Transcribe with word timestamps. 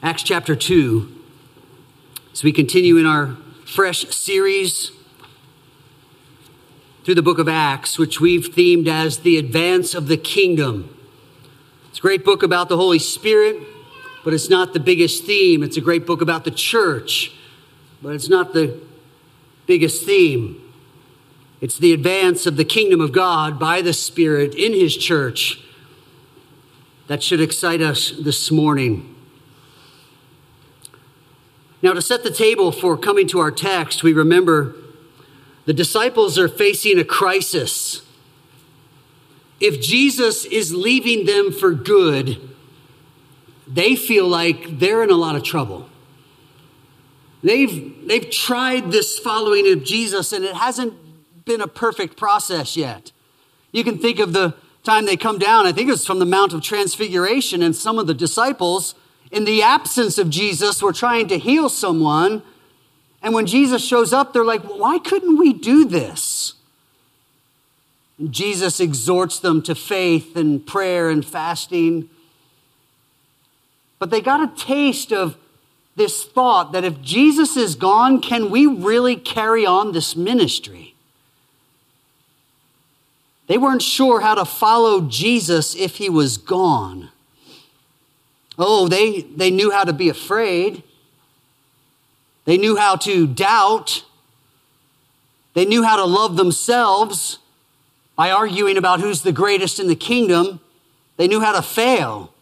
Acts 0.00 0.22
chapter 0.22 0.54
2, 0.54 1.12
as 2.32 2.44
we 2.44 2.52
continue 2.52 2.98
in 2.98 3.04
our 3.04 3.36
fresh 3.66 4.06
series 4.14 4.92
through 7.04 7.16
the 7.16 7.22
book 7.22 7.40
of 7.40 7.48
Acts, 7.48 7.98
which 7.98 8.20
we've 8.20 8.54
themed 8.54 8.86
as 8.86 9.18
the 9.18 9.38
advance 9.38 9.94
of 9.94 10.06
the 10.06 10.16
kingdom. 10.16 10.96
It's 11.88 11.98
a 11.98 12.02
great 12.02 12.24
book 12.24 12.44
about 12.44 12.68
the 12.68 12.76
Holy 12.76 13.00
Spirit, 13.00 13.56
but 14.24 14.32
it's 14.32 14.48
not 14.48 14.72
the 14.72 14.78
biggest 14.78 15.24
theme. 15.24 15.64
It's 15.64 15.76
a 15.76 15.80
great 15.80 16.06
book 16.06 16.20
about 16.20 16.44
the 16.44 16.52
church, 16.52 17.32
but 18.00 18.14
it's 18.14 18.28
not 18.28 18.52
the 18.52 18.80
biggest 19.66 20.06
theme. 20.06 20.62
It's 21.60 21.76
the 21.76 21.92
advance 21.92 22.46
of 22.46 22.56
the 22.56 22.64
kingdom 22.64 23.00
of 23.00 23.10
God 23.10 23.58
by 23.58 23.82
the 23.82 23.92
Spirit 23.92 24.54
in 24.54 24.74
His 24.74 24.96
church 24.96 25.60
that 27.08 27.20
should 27.20 27.40
excite 27.40 27.80
us 27.80 28.12
this 28.12 28.52
morning. 28.52 29.16
Now, 31.82 31.92
to 31.92 32.02
set 32.02 32.24
the 32.24 32.30
table 32.30 32.72
for 32.72 32.96
coming 32.96 33.28
to 33.28 33.38
our 33.38 33.50
text, 33.50 34.02
we 34.02 34.12
remember 34.12 34.74
the 35.64 35.72
disciples 35.72 36.38
are 36.38 36.48
facing 36.48 36.98
a 36.98 37.04
crisis. 37.04 38.02
If 39.60 39.80
Jesus 39.80 40.44
is 40.44 40.74
leaving 40.74 41.26
them 41.26 41.52
for 41.52 41.72
good, 41.72 42.40
they 43.66 43.94
feel 43.94 44.26
like 44.26 44.78
they're 44.78 45.02
in 45.02 45.10
a 45.10 45.14
lot 45.16 45.36
of 45.36 45.42
trouble. 45.42 45.88
They've, 47.42 48.06
they've 48.06 48.28
tried 48.28 48.90
this 48.90 49.18
following 49.18 49.70
of 49.72 49.84
Jesus, 49.84 50.32
and 50.32 50.44
it 50.44 50.56
hasn't 50.56 50.94
been 51.44 51.60
a 51.60 51.68
perfect 51.68 52.16
process 52.16 52.76
yet. 52.76 53.12
You 53.70 53.84
can 53.84 53.98
think 53.98 54.18
of 54.18 54.32
the 54.32 54.54
time 54.82 55.06
they 55.06 55.16
come 55.16 55.38
down, 55.38 55.66
I 55.66 55.72
think 55.72 55.88
it 55.88 55.92
was 55.92 56.06
from 56.06 56.18
the 56.18 56.24
Mount 56.24 56.52
of 56.52 56.62
Transfiguration, 56.62 57.62
and 57.62 57.76
some 57.76 57.98
of 57.98 58.06
the 58.06 58.14
disciples 58.14 58.94
in 59.30 59.44
the 59.44 59.62
absence 59.62 60.18
of 60.18 60.30
Jesus, 60.30 60.82
were 60.82 60.92
trying 60.92 61.28
to 61.28 61.38
heal 61.38 61.68
someone. 61.68 62.42
And 63.22 63.34
when 63.34 63.46
Jesus 63.46 63.84
shows 63.84 64.12
up, 64.12 64.32
they're 64.32 64.44
like, 64.44 64.62
why 64.62 64.98
couldn't 64.98 65.38
we 65.38 65.52
do 65.52 65.84
this? 65.84 66.54
And 68.18 68.32
Jesus 68.32 68.80
exhorts 68.80 69.38
them 69.38 69.62
to 69.62 69.74
faith 69.74 70.36
and 70.36 70.66
prayer 70.66 71.08
and 71.08 71.24
fasting. 71.24 72.08
But 73.98 74.10
they 74.10 74.20
got 74.20 74.40
a 74.40 74.56
taste 74.56 75.12
of 75.12 75.36
this 75.96 76.24
thought 76.24 76.72
that 76.72 76.84
if 76.84 77.02
Jesus 77.02 77.56
is 77.56 77.74
gone, 77.74 78.20
can 78.20 78.50
we 78.50 78.66
really 78.66 79.16
carry 79.16 79.66
on 79.66 79.92
this 79.92 80.16
ministry? 80.16 80.94
They 83.48 83.58
weren't 83.58 83.82
sure 83.82 84.20
how 84.20 84.34
to 84.34 84.44
follow 84.44 85.00
Jesus 85.02 85.74
if 85.74 85.96
he 85.96 86.08
was 86.08 86.36
gone. 86.36 87.10
Oh, 88.58 88.88
they, 88.88 89.22
they 89.22 89.50
knew 89.50 89.70
how 89.70 89.84
to 89.84 89.92
be 89.92 90.08
afraid. 90.08 90.82
They 92.44 92.56
knew 92.56 92.76
how 92.76 92.96
to 92.96 93.26
doubt. 93.26 94.04
They 95.54 95.64
knew 95.64 95.82
how 95.84 95.96
to 95.96 96.04
love 96.04 96.36
themselves 96.36 97.38
by 98.16 98.30
arguing 98.30 98.76
about 98.76 99.00
who's 99.00 99.22
the 99.22 99.32
greatest 99.32 99.78
in 99.78 99.86
the 99.86 99.94
kingdom. 99.94 100.60
They 101.16 101.28
knew 101.28 101.40
how 101.40 101.52
to 101.52 101.62
fail. 101.62 102.32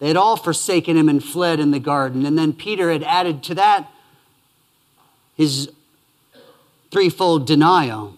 They 0.00 0.08
had 0.08 0.16
all 0.16 0.36
forsaken 0.36 0.96
him 0.96 1.08
and 1.08 1.22
fled 1.22 1.60
in 1.60 1.70
the 1.70 1.78
garden. 1.78 2.26
And 2.26 2.38
then 2.38 2.52
Peter 2.52 2.90
had 2.90 3.02
added 3.02 3.42
to 3.44 3.54
that 3.54 3.90
his 5.36 5.70
threefold 6.90 7.46
denial. 7.46 8.16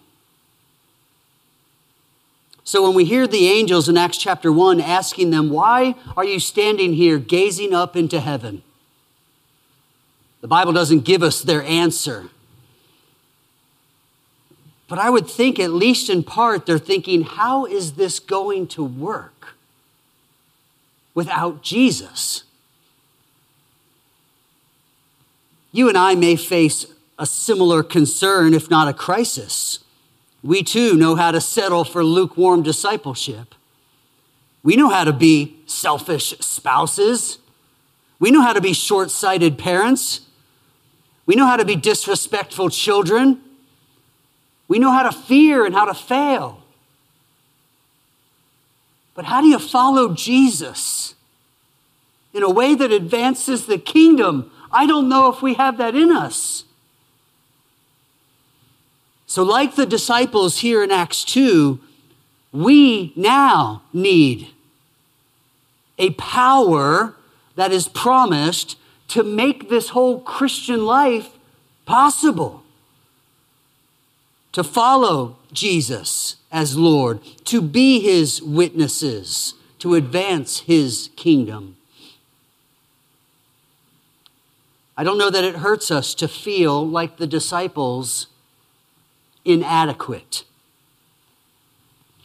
So 2.63 2.83
when 2.83 2.95
we 2.95 3.05
hear 3.05 3.27
the 3.27 3.47
angels 3.47 3.89
in 3.89 3.97
Acts 3.97 4.17
chapter 4.17 4.51
1 4.51 4.79
asking 4.79 5.31
them, 5.31 5.49
Why 5.49 5.95
are 6.15 6.23
you 6.23 6.39
standing 6.39 6.93
here 6.93 7.19
gazing 7.19 7.73
up 7.73 7.95
into 7.95 8.19
heaven? 8.19 8.63
The 10.41 10.47
Bible 10.47 10.71
doesn't 10.71 11.01
give 11.01 11.23
us 11.23 11.41
their 11.41 11.63
answer. 11.63 12.29
But 14.87 14.99
I 14.99 15.09
would 15.09 15.27
think, 15.27 15.59
at 15.59 15.71
least 15.71 16.09
in 16.09 16.23
part, 16.23 16.65
they're 16.65 16.77
thinking, 16.77 17.23
How 17.23 17.65
is 17.65 17.93
this 17.93 18.19
going 18.19 18.67
to 18.67 18.83
work 18.83 19.55
without 21.13 21.63
Jesus? 21.63 22.43
You 25.73 25.89
and 25.89 25.97
I 25.97 26.15
may 26.15 26.35
face 26.37 26.85
a 27.19 27.25
similar 27.25 27.83
concern, 27.83 28.53
if 28.53 28.69
not 28.69 28.87
a 28.87 28.93
crisis 28.93 29.79
we 30.43 30.61
too 30.61 30.95
know 30.95 31.15
how 31.15 31.31
to 31.31 31.39
settle 31.39 31.85
for 31.85 32.03
lukewarm 32.03 32.63
discipleship. 32.63 33.55
We 34.61 34.75
know 34.75 34.89
how 34.89 35.05
to 35.05 35.13
be 35.13 35.57
selfish 35.65 36.35
spouses. 36.39 37.39
We 38.19 38.29
know 38.29 38.41
how 38.41 38.53
to 38.53 38.61
be 38.61 38.73
short 38.73 39.09
sighted 39.09 39.57
parents. 39.57 40.21
We 41.25 41.35
know 41.35 41.45
how 41.45 41.57
to 41.57 41.65
be 41.65 41.77
disrespectful 41.77 42.69
children. 42.69 43.41
We 44.67 44.79
know 44.79 44.91
how 44.91 45.03
to 45.03 45.11
fear 45.11 45.65
and 45.65 45.73
how 45.73 45.85
to 45.85 45.93
fail. 45.93 46.61
But 49.15 49.25
how 49.25 49.41
do 49.41 49.47
you 49.47 49.59
follow 49.59 50.13
Jesus 50.13 51.15
in 52.33 52.43
a 52.43 52.49
way 52.49 52.75
that 52.75 52.91
advances 52.91 53.67
the 53.67 53.77
kingdom? 53.77 54.51
I 54.71 54.87
don't 54.87 55.07
know 55.07 55.31
if 55.31 55.41
we 55.41 55.53
have 55.53 55.77
that 55.77 55.95
in 55.95 56.11
us. 56.11 56.65
So, 59.33 59.41
like 59.41 59.73
the 59.73 59.87
disciples 59.87 60.59
here 60.59 60.83
in 60.83 60.91
Acts 60.91 61.23
2, 61.23 61.79
we 62.51 63.13
now 63.15 63.81
need 63.91 64.49
a 65.97 66.11
power 66.11 67.15
that 67.55 67.71
is 67.71 67.87
promised 67.87 68.77
to 69.07 69.23
make 69.23 69.69
this 69.69 69.89
whole 69.89 70.19
Christian 70.19 70.85
life 70.85 71.29
possible. 71.87 72.63
To 74.51 74.63
follow 74.63 75.37
Jesus 75.51 76.35
as 76.51 76.77
Lord, 76.77 77.19
to 77.45 77.59
be 77.59 78.01
his 78.01 78.39
witnesses, 78.39 79.55
to 79.79 79.95
advance 79.95 80.59
his 80.59 81.09
kingdom. 81.15 81.77
I 84.95 85.03
don't 85.03 85.17
know 85.17 85.31
that 85.31 85.43
it 85.43 85.55
hurts 85.55 85.89
us 85.89 86.13
to 86.13 86.27
feel 86.27 86.87
like 86.87 87.17
the 87.17 87.25
disciples 87.25 88.27
inadequate. 89.45 90.43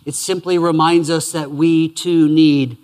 It 0.04 0.14
simply 0.14 0.58
reminds 0.58 1.10
us 1.10 1.32
that 1.32 1.50
we 1.50 1.88
too 1.88 2.28
need 2.28 2.78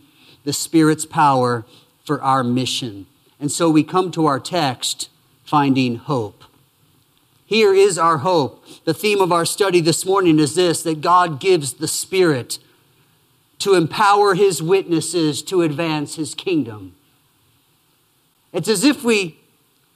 the 0.45 0.53
Spirit's 0.53 1.07
power 1.07 1.65
for 2.05 2.21
our 2.23 2.45
mission. 2.45 3.07
And 3.41 3.51
so 3.51 3.71
we 3.71 3.83
come 3.83 4.11
to 4.13 4.27
our 4.27 4.39
text 4.39 5.09
finding 5.45 5.97
hope. 5.97 6.45
Here 7.47 7.75
is 7.75 7.99
our 7.99 8.19
hope. 8.19 8.65
The 8.85 8.95
theme 8.95 9.21
of 9.21 9.33
our 9.33 9.45
study 9.45 9.81
this 9.81 10.05
morning 10.05 10.39
is 10.39 10.55
this 10.55 10.83
that 10.83 11.01
God 11.01 11.41
gives 11.41 11.75
the 11.75 11.89
Spirit 11.89 12.59
to 13.61 13.75
empower 13.75 14.35
His 14.35 14.63
witnesses 14.63 15.43
to 15.43 15.63
advance 15.63 16.17
His 16.17 16.35
kingdom. 16.35 16.95
It's 18.53 18.69
as 18.69 18.85
if 18.85 19.03
we 19.03 19.39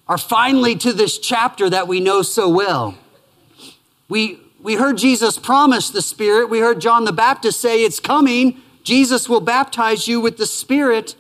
are 0.07 0.19
finally 0.19 0.75
to 0.77 0.93
this 0.93 1.19
chapter 1.19 1.69
that 1.69 1.87
we 1.87 2.01
know 2.01 2.23
so 2.23 2.49
well. 2.49 2.97
We, 4.09 4.41
we 4.61 4.75
heard 4.75 4.97
Jesus 4.97 5.39
promise 5.39 5.91
the 5.91 6.03
Spirit. 6.03 6.49
We 6.49 6.61
heard 6.61 6.81
John 6.81 7.05
the 7.05 7.13
Baptist 7.13 7.61
say 7.61 7.85
it's 7.85 8.01
coming. 8.01 8.61
Jesus 8.83 9.29
will 9.29 9.41
baptize 9.41 10.09
you 10.09 10.21
with 10.21 10.39
the 10.39 10.47
Spirit. 10.47 11.15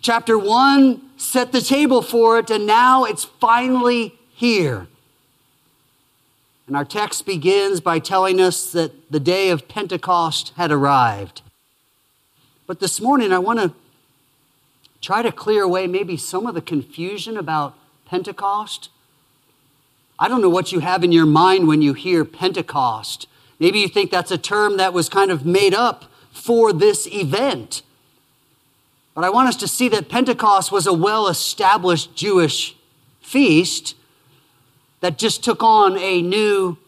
Chapter 0.00 0.36
1 0.36 1.00
set 1.16 1.52
the 1.52 1.60
table 1.60 2.02
for 2.02 2.38
it, 2.38 2.50
and 2.50 2.66
now 2.66 3.04
it's 3.04 3.24
finally 3.24 4.18
here. 4.34 4.88
And 6.66 6.76
our 6.76 6.84
text 6.84 7.26
begins 7.26 7.80
by 7.80 8.00
telling 8.00 8.40
us 8.40 8.72
that 8.72 9.10
the 9.10 9.20
day 9.20 9.50
of 9.50 9.68
Pentecost 9.68 10.52
had 10.56 10.72
arrived. 10.72 11.42
But 12.66 12.80
this 12.80 13.00
morning, 13.00 13.32
I 13.32 13.38
want 13.38 13.60
to 13.60 13.72
try 15.00 15.22
to 15.22 15.30
clear 15.30 15.62
away 15.62 15.86
maybe 15.86 16.16
some 16.16 16.46
of 16.46 16.54
the 16.54 16.60
confusion 16.60 17.36
about 17.36 17.76
Pentecost. 18.06 18.88
I 20.22 20.28
don't 20.28 20.40
know 20.40 20.48
what 20.48 20.70
you 20.70 20.78
have 20.78 21.02
in 21.02 21.10
your 21.10 21.26
mind 21.26 21.66
when 21.66 21.82
you 21.82 21.94
hear 21.94 22.24
Pentecost. 22.24 23.26
Maybe 23.58 23.80
you 23.80 23.88
think 23.88 24.12
that's 24.12 24.30
a 24.30 24.38
term 24.38 24.76
that 24.76 24.92
was 24.92 25.08
kind 25.08 25.32
of 25.32 25.44
made 25.44 25.74
up 25.74 26.04
for 26.30 26.72
this 26.72 27.08
event. 27.08 27.82
But 29.16 29.24
I 29.24 29.30
want 29.30 29.48
us 29.48 29.56
to 29.56 29.66
see 29.66 29.88
that 29.88 30.08
Pentecost 30.08 30.70
was 30.70 30.86
a 30.86 30.92
well 30.92 31.26
established 31.26 32.14
Jewish 32.14 32.76
feast 33.20 33.96
that 35.00 35.18
just 35.18 35.42
took 35.42 35.60
on 35.60 35.98
a 35.98 36.22
new 36.22 36.78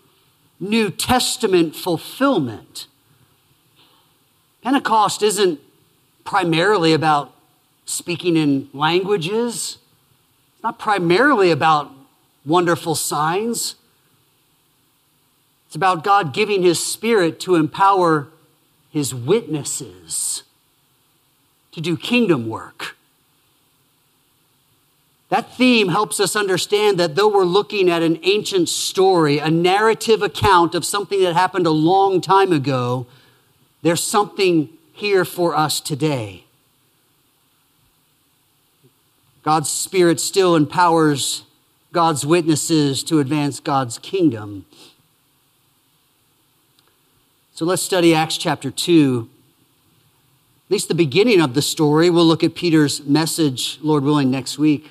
New 0.61 0.89
Testament 0.89 1.75
fulfillment. 1.75 2.87
Pentecost 4.63 5.25
isn't 5.25 5.59
primarily 6.23 6.93
about 6.93 7.35
speaking 7.85 8.37
in 8.37 8.69
languages, 8.73 9.79
it's 10.55 10.63
not 10.63 10.79
primarily 10.79 11.51
about 11.51 11.91
wonderful 12.45 12.95
signs. 12.95 13.77
It's 15.67 15.77
about 15.77 16.05
God 16.05 16.33
giving 16.33 16.63
His 16.63 16.85
Spirit 16.85 17.41
to 17.41 17.55
empower 17.55 18.29
His 18.91 19.15
witnesses 19.15 20.43
to 21.73 21.81
do 21.81 21.97
kingdom 21.97 22.49
work. 22.49 22.97
That 25.31 25.57
theme 25.57 25.89
helps 25.89 26.21
us 26.21 26.37
understand 26.37 27.01
that 27.01 27.17
though 27.17 27.29
we're 27.29 27.45
looking 27.45 27.91
at 27.91 28.03
an 28.03 28.21
ancient 28.23 28.69
story, 28.69 29.39
a 29.39 29.51
narrative 29.51 30.23
account 30.23 30.77
of 30.77 30.85
something 30.85 31.21
that 31.23 31.35
happened 31.35 31.67
a 31.67 31.71
long 31.71 32.21
time 32.21 32.53
ago, 32.53 33.07
there's 33.83 34.03
something 34.03 34.69
here 34.93 35.25
for 35.25 35.57
us 35.57 35.81
today. 35.81 36.45
God's 39.43 39.69
Spirit 39.69 40.21
still 40.21 40.55
empowers 40.55 41.43
God's 41.95 42.27
witnesses 42.27 43.03
to 43.05 43.21
advance 43.21 43.61
God's 43.61 43.99
kingdom. 43.99 44.67
So 47.55 47.65
let's 47.65 47.83
study 47.83 48.15
Acts 48.15 48.37
chapter 48.37 48.71
2. 48.71 49.31
At 50.67 50.71
least 50.71 50.89
the 50.89 50.95
beginning 50.95 51.41
of 51.41 51.55
the 51.55 51.63
story. 51.63 52.11
We'll 52.11 52.27
look 52.27 52.43
at 52.43 52.57
Peter's 52.57 53.05
message, 53.05 53.79
Lord 53.81 54.03
willing, 54.03 54.31
next 54.31 54.59
week. 54.59 54.91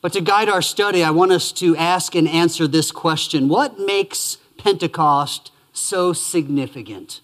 But 0.00 0.12
to 0.12 0.20
guide 0.20 0.48
our 0.48 0.62
study, 0.62 1.02
I 1.02 1.10
want 1.10 1.32
us 1.32 1.50
to 1.52 1.76
ask 1.76 2.14
and 2.14 2.28
answer 2.28 2.68
this 2.68 2.92
question 2.92 3.48
What 3.48 3.80
makes 3.80 4.38
Pentecost 4.58 5.50
so 5.72 6.12
significant? 6.12 7.20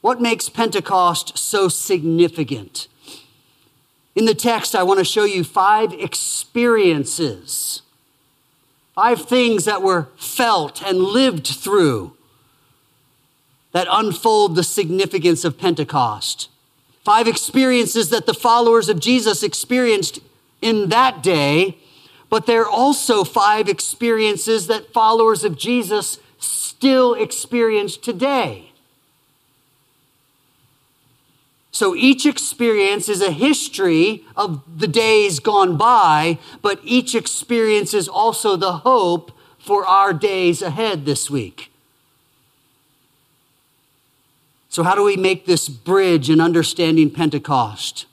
What 0.00 0.20
makes 0.20 0.48
Pentecost 0.48 1.36
so 1.36 1.68
significant? 1.68 2.88
In 4.16 4.24
the 4.24 4.34
text, 4.34 4.74
I 4.74 4.82
want 4.82 4.98
to 4.98 5.04
show 5.04 5.24
you 5.24 5.44
five 5.44 5.92
experiences, 5.92 7.82
five 8.94 9.20
things 9.28 9.66
that 9.66 9.82
were 9.82 10.08
felt 10.16 10.82
and 10.82 10.98
lived 10.98 11.46
through 11.46 12.14
that 13.72 13.86
unfold 13.90 14.56
the 14.56 14.64
significance 14.64 15.44
of 15.44 15.58
Pentecost. 15.58 16.48
Five 17.04 17.28
experiences 17.28 18.08
that 18.08 18.24
the 18.24 18.32
followers 18.32 18.88
of 18.88 19.00
Jesus 19.00 19.42
experienced 19.42 20.20
in 20.62 20.88
that 20.88 21.22
day, 21.22 21.76
but 22.30 22.46
there 22.46 22.62
are 22.62 22.70
also 22.70 23.22
five 23.22 23.68
experiences 23.68 24.66
that 24.68 24.94
followers 24.94 25.44
of 25.44 25.58
Jesus 25.58 26.18
still 26.38 27.12
experience 27.12 27.98
today. 27.98 28.72
So 31.76 31.94
each 31.94 32.24
experience 32.24 33.06
is 33.06 33.20
a 33.20 33.30
history 33.30 34.24
of 34.34 34.62
the 34.78 34.88
days 34.88 35.40
gone 35.40 35.76
by, 35.76 36.38
but 36.62 36.80
each 36.82 37.14
experience 37.14 37.92
is 37.92 38.08
also 38.08 38.56
the 38.56 38.78
hope 38.78 39.30
for 39.58 39.84
our 39.84 40.14
days 40.14 40.62
ahead 40.62 41.04
this 41.04 41.28
week. 41.28 41.70
So, 44.70 44.84
how 44.84 44.94
do 44.94 45.04
we 45.04 45.18
make 45.18 45.44
this 45.44 45.68
bridge 45.68 46.30
in 46.30 46.40
understanding 46.40 47.10
Pentecost? 47.10 48.06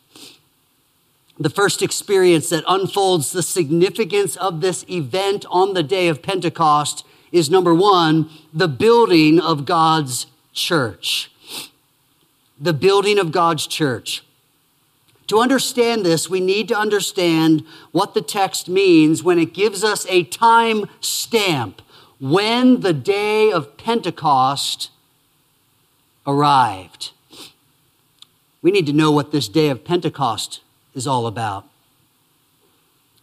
the 1.39 1.49
first 1.49 1.81
experience 1.81 2.49
that 2.49 2.65
unfolds 2.67 3.31
the 3.31 3.41
significance 3.41 4.35
of 4.35 4.59
this 4.59 4.85
event 4.89 5.45
on 5.49 5.73
the 5.73 5.83
day 5.83 6.09
of 6.09 6.21
Pentecost 6.21 7.05
is 7.31 7.49
number 7.49 7.73
one, 7.73 8.29
the 8.53 8.67
building 8.67 9.39
of 9.39 9.65
God's 9.65 10.27
church. 10.53 11.32
The 12.63 12.73
building 12.73 13.19
of 13.19 13.33
God's 13.33 13.67
church. 13.67 14.23
To 15.27 15.39
understand 15.39 16.05
this, 16.05 16.29
we 16.29 16.39
need 16.39 16.69
to 16.69 16.77
understand 16.77 17.65
what 17.91 18.13
the 18.13 18.21
text 18.21 18.69
means 18.69 19.21
when 19.21 19.37
it 19.37 19.53
gives 19.53 19.83
us 19.83 20.05
a 20.09 20.23
time 20.23 20.85
stamp 21.01 21.81
when 22.21 22.79
the 22.79 22.93
day 22.93 23.51
of 23.51 23.75
Pentecost 23.75 24.91
arrived. 26.25 27.11
We 28.61 28.71
need 28.71 28.85
to 28.85 28.93
know 28.93 29.11
what 29.11 29.33
this 29.33 29.49
day 29.49 29.67
of 29.67 29.83
Pentecost 29.83 30.61
is 30.93 31.05
all 31.05 31.27
about. 31.27 31.67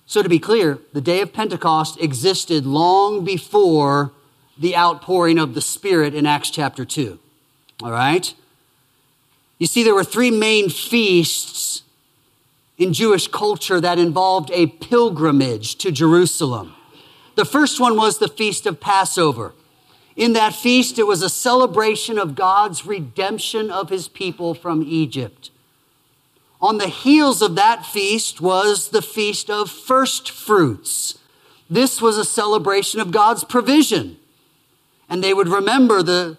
So, 0.04 0.22
to 0.22 0.28
be 0.28 0.38
clear, 0.38 0.80
the 0.92 1.00
day 1.00 1.22
of 1.22 1.32
Pentecost 1.32 1.98
existed 1.98 2.66
long 2.66 3.24
before 3.24 4.12
the 4.58 4.76
outpouring 4.76 5.38
of 5.38 5.54
the 5.54 5.62
Spirit 5.62 6.14
in 6.14 6.26
Acts 6.26 6.50
chapter 6.50 6.84
2. 6.84 7.18
All 7.82 7.92
right? 7.92 8.34
You 9.60 9.66
see, 9.66 9.82
there 9.84 9.94
were 9.94 10.04
three 10.04 10.30
main 10.30 10.70
feasts 10.70 11.82
in 12.78 12.94
Jewish 12.94 13.28
culture 13.28 13.78
that 13.78 13.98
involved 13.98 14.50
a 14.54 14.66
pilgrimage 14.66 15.76
to 15.76 15.92
Jerusalem. 15.92 16.74
The 17.36 17.44
first 17.44 17.78
one 17.78 17.94
was 17.94 18.18
the 18.18 18.28
Feast 18.28 18.64
of 18.64 18.80
Passover. 18.80 19.52
In 20.16 20.32
that 20.32 20.54
feast, 20.54 20.98
it 20.98 21.06
was 21.06 21.22
a 21.22 21.28
celebration 21.28 22.18
of 22.18 22.34
God's 22.34 22.86
redemption 22.86 23.70
of 23.70 23.90
his 23.90 24.08
people 24.08 24.54
from 24.54 24.82
Egypt. 24.82 25.50
On 26.62 26.78
the 26.78 26.88
heels 26.88 27.42
of 27.42 27.54
that 27.56 27.84
feast 27.84 28.40
was 28.40 28.88
the 28.88 29.02
Feast 29.02 29.50
of 29.50 29.70
First 29.70 30.30
Fruits. 30.30 31.18
This 31.68 32.00
was 32.00 32.16
a 32.16 32.24
celebration 32.24 32.98
of 32.98 33.10
God's 33.10 33.44
provision. 33.44 34.16
And 35.06 35.22
they 35.22 35.34
would 35.34 35.48
remember 35.48 36.02
the 36.02 36.38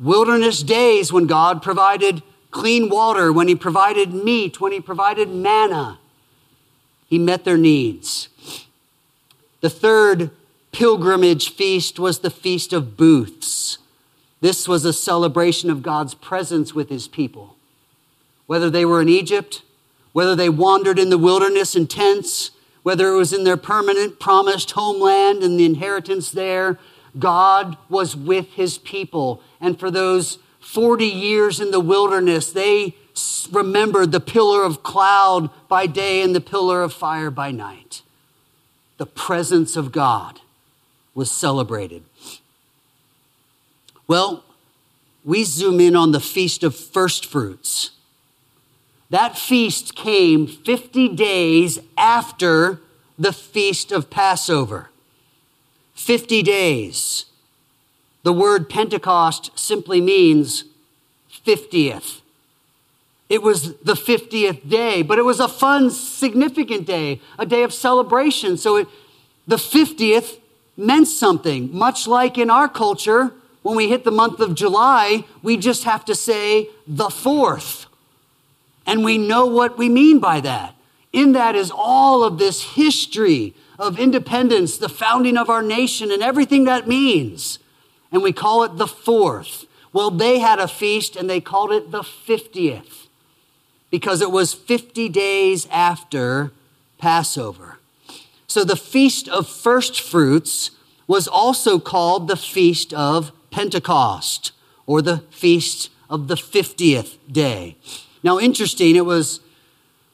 wilderness 0.00 0.62
days 0.62 1.12
when 1.12 1.26
God 1.26 1.62
provided 1.62 2.22
clean 2.54 2.88
water, 2.88 3.32
when 3.32 3.48
He 3.48 3.54
provided 3.54 4.14
meat, 4.14 4.60
when 4.60 4.72
He 4.72 4.80
provided 4.80 5.28
manna. 5.28 5.98
He 7.06 7.18
met 7.18 7.44
their 7.44 7.58
needs. 7.58 8.28
The 9.60 9.70
third 9.70 10.30
pilgrimage 10.72 11.54
feast 11.54 11.98
was 11.98 12.20
the 12.20 12.30
Feast 12.30 12.72
of 12.72 12.96
Booths. 12.96 13.78
This 14.40 14.66
was 14.66 14.84
a 14.84 14.92
celebration 14.92 15.70
of 15.70 15.82
God's 15.82 16.14
presence 16.14 16.74
with 16.74 16.88
His 16.88 17.08
people 17.08 17.54
whether 18.46 18.70
they 18.70 18.84
were 18.84 19.00
in 19.00 19.08
Egypt, 19.08 19.62
whether 20.12 20.36
they 20.36 20.48
wandered 20.48 20.98
in 20.98 21.10
the 21.10 21.18
wilderness 21.18 21.74
in 21.74 21.86
tents, 21.86 22.50
whether 22.82 23.08
it 23.08 23.16
was 23.16 23.32
in 23.32 23.44
their 23.44 23.56
permanent 23.56 24.20
promised 24.20 24.72
homeland 24.72 25.42
and 25.42 25.58
the 25.58 25.64
inheritance 25.64 26.30
there, 26.30 26.78
God 27.18 27.76
was 27.88 28.14
with 28.14 28.48
his 28.52 28.78
people. 28.78 29.40
And 29.60 29.78
for 29.78 29.90
those 29.90 30.38
40 30.74 31.06
years 31.06 31.60
in 31.60 31.70
the 31.70 31.78
wilderness, 31.78 32.50
they 32.50 32.96
remembered 33.52 34.10
the 34.10 34.18
pillar 34.18 34.64
of 34.64 34.82
cloud 34.82 35.48
by 35.68 35.86
day 35.86 36.20
and 36.20 36.34
the 36.34 36.40
pillar 36.40 36.82
of 36.82 36.92
fire 36.92 37.30
by 37.30 37.52
night. 37.52 38.02
The 38.96 39.06
presence 39.06 39.76
of 39.76 39.92
God 39.92 40.40
was 41.14 41.30
celebrated. 41.30 42.02
Well, 44.08 44.42
we 45.24 45.44
zoom 45.44 45.78
in 45.78 45.94
on 45.94 46.10
the 46.10 46.18
Feast 46.18 46.64
of 46.64 46.74
First 46.74 47.24
Fruits. 47.24 47.92
That 49.10 49.38
feast 49.38 49.94
came 49.94 50.48
50 50.48 51.10
days 51.14 51.78
after 51.96 52.80
the 53.16 53.32
feast 53.32 53.92
of 53.92 54.10
Passover. 54.10 54.90
50 55.94 56.42
days. 56.42 57.26
The 58.24 58.32
word 58.32 58.68
Pentecost 58.68 59.56
simply 59.58 60.00
means 60.00 60.64
50th. 61.46 62.20
It 63.28 63.42
was 63.42 63.76
the 63.76 63.94
50th 63.94 64.68
day, 64.68 65.02
but 65.02 65.18
it 65.18 65.24
was 65.24 65.40
a 65.40 65.48
fun, 65.48 65.90
significant 65.90 66.86
day, 66.86 67.20
a 67.38 67.46
day 67.46 67.62
of 67.62 67.72
celebration. 67.72 68.56
So 68.56 68.76
it, 68.76 68.88
the 69.46 69.56
50th 69.56 70.38
meant 70.76 71.06
something, 71.06 71.74
much 71.74 72.06
like 72.06 72.36
in 72.36 72.50
our 72.50 72.68
culture, 72.68 73.32
when 73.62 73.76
we 73.76 73.88
hit 73.88 74.04
the 74.04 74.10
month 74.10 74.40
of 74.40 74.54
July, 74.54 75.24
we 75.42 75.56
just 75.56 75.84
have 75.84 76.04
to 76.06 76.14
say 76.14 76.68
the 76.86 77.08
fourth 77.08 77.86
and 78.86 79.04
we 79.04 79.18
know 79.18 79.46
what 79.46 79.78
we 79.78 79.88
mean 79.88 80.18
by 80.18 80.40
that. 80.40 80.74
In 81.12 81.32
that 81.32 81.54
is 81.54 81.70
all 81.74 82.24
of 82.24 82.38
this 82.38 82.62
history 82.74 83.54
of 83.78 83.98
independence, 83.98 84.76
the 84.76 84.88
founding 84.88 85.36
of 85.36 85.48
our 85.48 85.62
nation, 85.62 86.10
and 86.10 86.22
everything 86.22 86.64
that 86.64 86.88
means. 86.88 87.58
And 88.14 88.22
we 88.22 88.32
call 88.32 88.62
it 88.62 88.76
the 88.76 88.86
fourth. 88.86 89.64
Well, 89.92 90.12
they 90.12 90.38
had 90.38 90.60
a 90.60 90.68
feast 90.68 91.16
and 91.16 91.28
they 91.28 91.40
called 91.40 91.72
it 91.72 91.90
the 91.90 92.02
50th 92.02 93.08
because 93.90 94.22
it 94.22 94.30
was 94.30 94.54
50 94.54 95.08
days 95.08 95.66
after 95.68 96.52
Passover. 96.96 97.78
So 98.46 98.62
the 98.62 98.76
feast 98.76 99.28
of 99.28 99.48
first 99.48 100.00
fruits 100.00 100.70
was 101.08 101.26
also 101.26 101.80
called 101.80 102.28
the 102.28 102.36
feast 102.36 102.94
of 102.94 103.32
Pentecost 103.50 104.52
or 104.86 105.02
the 105.02 105.18
feast 105.30 105.90
of 106.08 106.28
the 106.28 106.36
50th 106.36 107.16
day. 107.30 107.76
Now, 108.22 108.38
interesting, 108.38 108.94
it 108.94 109.06
was 109.06 109.40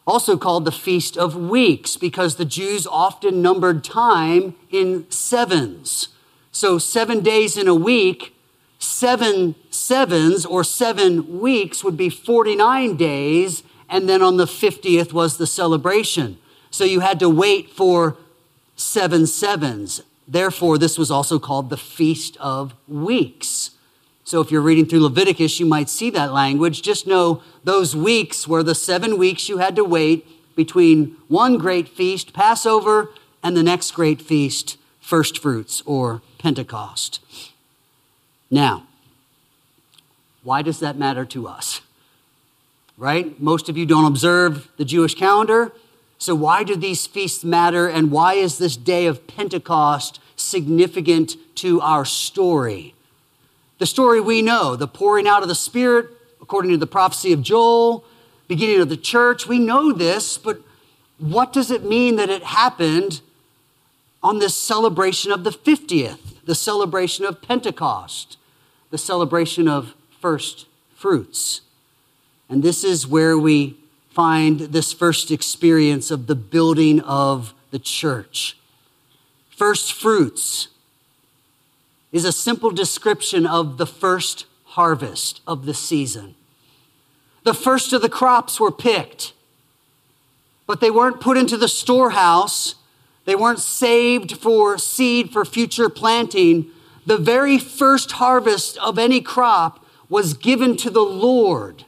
also 0.07 0.39
called 0.39 0.65
the 0.65 0.73
Feast 0.73 1.19
of 1.19 1.37
Weeks 1.37 1.99
because 1.99 2.37
the 2.37 2.47
Jews 2.47 2.87
often 2.87 3.43
numbered 3.43 3.85
time 3.85 4.55
in 4.71 5.05
sevens. 5.11 6.09
So, 6.53 6.79
seven 6.79 7.21
days 7.21 7.57
in 7.57 7.69
a 7.69 7.75
week, 7.75 8.35
seven 8.79 9.55
sevens 9.71 10.45
or 10.45 10.65
seven 10.65 11.41
weeks 11.41 11.85
would 11.85 11.97
be 11.97 12.09
49 12.09 12.97
days, 12.97 13.63
and 13.89 14.09
then 14.09 14.23
on 14.23 14.37
the 14.37 14.47
50th 14.47 15.13
was 15.13 15.37
the 15.37 15.47
celebration. 15.47 16.39
So, 16.71 16.85
you 16.85 17.01
had 17.01 17.21
to 17.21 17.29
wait 17.29 17.71
for 17.71 18.17
seven 18.75 19.27
sevens. 19.27 20.03
Therefore, 20.27 20.79
this 20.79 20.99
was 20.99 21.11
also 21.11 21.39
called 21.39 21.71
the 21.71 21.77
Feast 21.77 22.37
of 22.39 22.75
Weeks. 22.89 23.73
So 24.31 24.41
if 24.41 24.53
you're 24.53 24.61
reading 24.61 24.87
through 24.87 25.01
Leviticus, 25.01 25.59
you 25.59 25.67
might 25.67 25.89
see 25.89 26.09
that 26.11 26.33
language. 26.33 26.83
Just 26.83 27.05
know 27.05 27.43
those 27.65 27.97
weeks 27.97 28.47
were 28.47 28.63
the 28.63 28.77
seven 28.77 29.19
weeks 29.19 29.49
you 29.49 29.59
had 29.59 29.75
to 29.75 29.83
wait 29.83 30.25
between 30.55 31.17
one 31.27 31.59
great 31.59 31.89
feast, 31.89 32.33
Passover, 32.33 33.11
and 33.43 33.57
the 33.57 33.65
next 33.65 33.91
great 33.91 34.23
feast, 34.23 34.79
first 35.01 35.39
fruits 35.39 35.83
or 35.85 36.23
Pentecost. 36.41 37.21
Now, 38.51 38.85
why 40.43 40.63
does 40.63 40.81
that 40.81 40.97
matter 40.97 41.27
to 41.27 41.47
us? 41.47 41.83
Right? 42.97 43.39
Most 43.41 43.69
of 43.69 43.77
you 43.77 43.85
don't 43.85 44.07
observe 44.07 44.69
the 44.79 44.85
Jewish 44.85 45.15
calendar. 45.15 45.73
So, 46.19 46.35
why 46.35 46.65
do 46.65 46.77
these 46.77 47.07
feasts 47.07 47.45
matter, 47.45 47.89
and 47.89 48.11
why 48.11 48.35
is 48.35 48.59
this 48.59 48.77
day 48.77 49.07
of 49.07 49.27
Pentecost 49.27 50.21
significant 50.37 51.37
to 51.57 51.81
our 51.81 52.05
story? 52.05 52.95
The 53.79 53.87
story 53.87 54.21
we 54.21 54.43
know, 54.43 54.77
the 54.77 54.89
pouring 54.89 55.27
out 55.27 55.43
of 55.43 55.49
the 55.49 55.55
Spirit, 55.55 56.09
according 56.41 56.71
to 56.73 56.77
the 56.79 56.87
prophecy 56.87 57.33
of 57.33 57.43
Joel, 57.43 58.05
beginning 58.49 58.81
of 58.81 58.89
the 58.89 58.97
church, 58.97 59.47
we 59.47 59.59
know 59.59 59.93
this, 59.93 60.37
but 60.37 60.61
what 61.19 61.53
does 61.53 61.71
it 61.71 61.85
mean 61.85 62.17
that 62.17 62.31
it 62.31 62.43
happened 62.43 63.21
on 64.23 64.39
this 64.39 64.55
celebration 64.55 65.33
of 65.33 65.45
the 65.45 65.51
50th, 65.51 66.45
the 66.45 66.55
celebration 66.55 67.25
of 67.25 67.43
Pentecost, 67.43 68.37
the 68.91 68.99
celebration 68.99 69.69
of 69.69 69.95
first 70.21 70.67
fruits? 70.95 71.63
And 72.49 72.63
this 72.63 72.85
is 72.85 73.07
where 73.07 73.39
we 73.39 73.77
find 74.11 74.61
this 74.61 74.93
first 74.93 75.31
experience 75.31 76.11
of 76.11 76.27
the 76.27 76.35
building 76.35 77.01
of 77.01 77.55
the 77.71 77.79
church. 77.79 78.57
First 79.49 79.93
fruits 79.93 80.69
is 82.13 82.25
a 82.25 82.33
simple 82.33 82.71
description 82.71 83.47
of 83.47 83.79
the 83.79 83.87
first 83.87 84.47
harvest 84.65 85.41
of 85.47 85.65
the 85.65 85.75
season. 85.75 86.35
The 87.45 87.55
first 87.55 87.93
of 87.93 88.03
the 88.03 88.09
crops 88.09 88.59
were 88.59 88.73
picked, 88.73 89.33
but 90.67 90.81
they 90.81 90.91
weren't 90.91 91.21
put 91.21 91.37
into 91.37 91.57
the 91.57 91.69
storehouse. 91.69 92.75
They 93.25 93.35
weren't 93.35 93.61
saved 93.61 94.39
for 94.39 94.79
seed 94.79 95.33
for 95.33 95.45
future 95.45 95.89
planting. 95.89 96.71
The 97.07 97.19
very 97.19 97.59
first 97.59 98.13
harvest 98.13 98.79
of 98.79 98.99
any 98.99 99.21
crop 99.21 99.85
was 100.09 100.35
given 100.35 100.77
to 100.79 100.91
the 100.91 101.01
Lord 101.05 101.85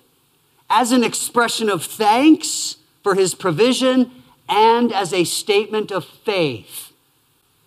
as 0.71 0.93
an 0.93 1.05
expression 1.05 1.69
of 1.69 1.85
thanks 1.85 2.77
for 3.03 3.15
his 3.15 3.35
provision 3.35 4.11
and 4.49 4.93
as 4.93 5.12
a 5.12 5.25
statement 5.25 5.91
of 5.91 6.05
faith. 6.05 6.93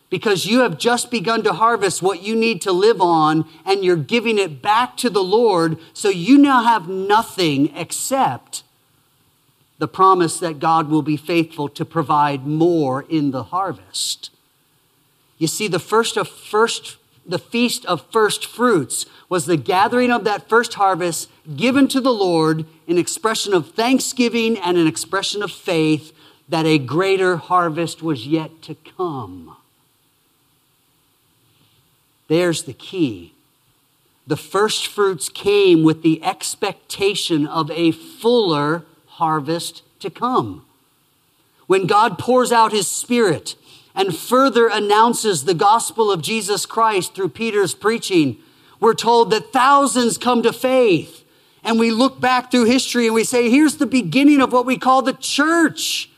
Because 0.10 0.46
you 0.46 0.60
have 0.60 0.78
just 0.78 1.12
begun 1.12 1.44
to 1.44 1.54
harvest 1.54 2.02
what 2.02 2.22
you 2.22 2.36
need 2.36 2.62
to 2.62 2.72
live 2.72 3.02
on, 3.02 3.46
and 3.66 3.84
you're 3.84 3.96
giving 3.96 4.38
it 4.38 4.62
back 4.62 4.96
to 4.98 5.10
the 5.10 5.24
Lord, 5.24 5.78
so 5.94 6.10
you 6.10 6.38
now 6.38 6.64
have 6.64 6.88
nothing 6.88 7.76
except 7.76 8.64
the 9.78 9.88
promise 9.88 10.40
that 10.40 10.60
God 10.60 10.90
will 10.90 11.02
be 11.02 11.18
faithful 11.18 11.68
to 11.70 11.86
provide 11.86 12.46
more 12.46 13.06
in 13.10 13.32
the 13.32 13.44
harvest. 13.44 14.30
You 15.38 15.48
see, 15.48 15.68
the 15.68 15.80
first 15.80 16.18
of 16.18 16.28
first 16.28 16.98
the 17.26 17.40
feast 17.40 17.86
of 17.86 18.06
first 18.12 18.46
fruits 18.46 19.06
was 19.30 19.46
the 19.46 19.58
gathering 19.58 20.12
of 20.12 20.24
that 20.26 20.48
first 20.48 20.76
harvest 20.76 21.30
given 21.56 21.88
to 21.88 22.00
the 22.00 22.14
Lord 22.14 22.66
in 22.86 22.98
expression 22.98 23.54
of 23.54 23.72
thanksgiving 23.72 24.58
and 24.60 24.78
an 24.78 24.86
expression 24.86 25.42
of 25.42 25.52
faith 25.52 26.14
that 26.48 26.68
a 26.68 26.78
greater 26.78 27.38
harvest 27.38 28.04
was 28.04 28.28
yet 28.28 28.62
to 28.62 28.76
come. 28.76 29.58
There's 32.28 32.64
the 32.64 32.74
key. 32.74 33.34
The 34.28 34.38
first 34.38 34.88
fruits 34.88 35.30
came 35.30 35.84
with 35.84 36.02
the 36.02 36.24
expectation 36.24 37.46
of 37.48 37.70
a 37.72 37.92
fuller 37.92 38.84
harvest 39.16 39.82
to 40.00 40.10
come. 40.10 40.66
When 41.68 41.88
God 41.88 42.20
pours 42.20 42.52
out 42.52 42.72
his 42.72 42.88
spirit, 42.88 43.56
and 43.96 44.16
further 44.16 44.68
announces 44.68 45.46
the 45.46 45.54
gospel 45.54 46.12
of 46.12 46.22
Jesus 46.22 46.66
Christ 46.66 47.16
through 47.16 47.30
Peter's 47.30 47.74
preaching, 47.74 48.38
we're 48.80 48.94
told 48.94 49.32
that 49.32 49.54
thousands 49.54 50.18
come 50.18 50.44
to 50.44 50.52
faith. 50.52 51.24
And 51.64 51.80
we 51.80 51.92
look 51.92 52.20
back 52.20 52.52
through 52.52 52.66
history 52.66 53.06
and 53.06 53.16
we 53.16 53.24
say, 53.24 53.50
here's 53.50 53.78
the 53.78 53.86
beginning 53.86 54.42
of 54.42 54.52
what 54.52 54.66
we 54.66 54.78
call 54.78 55.02
the 55.02 55.14
church. 55.14 56.10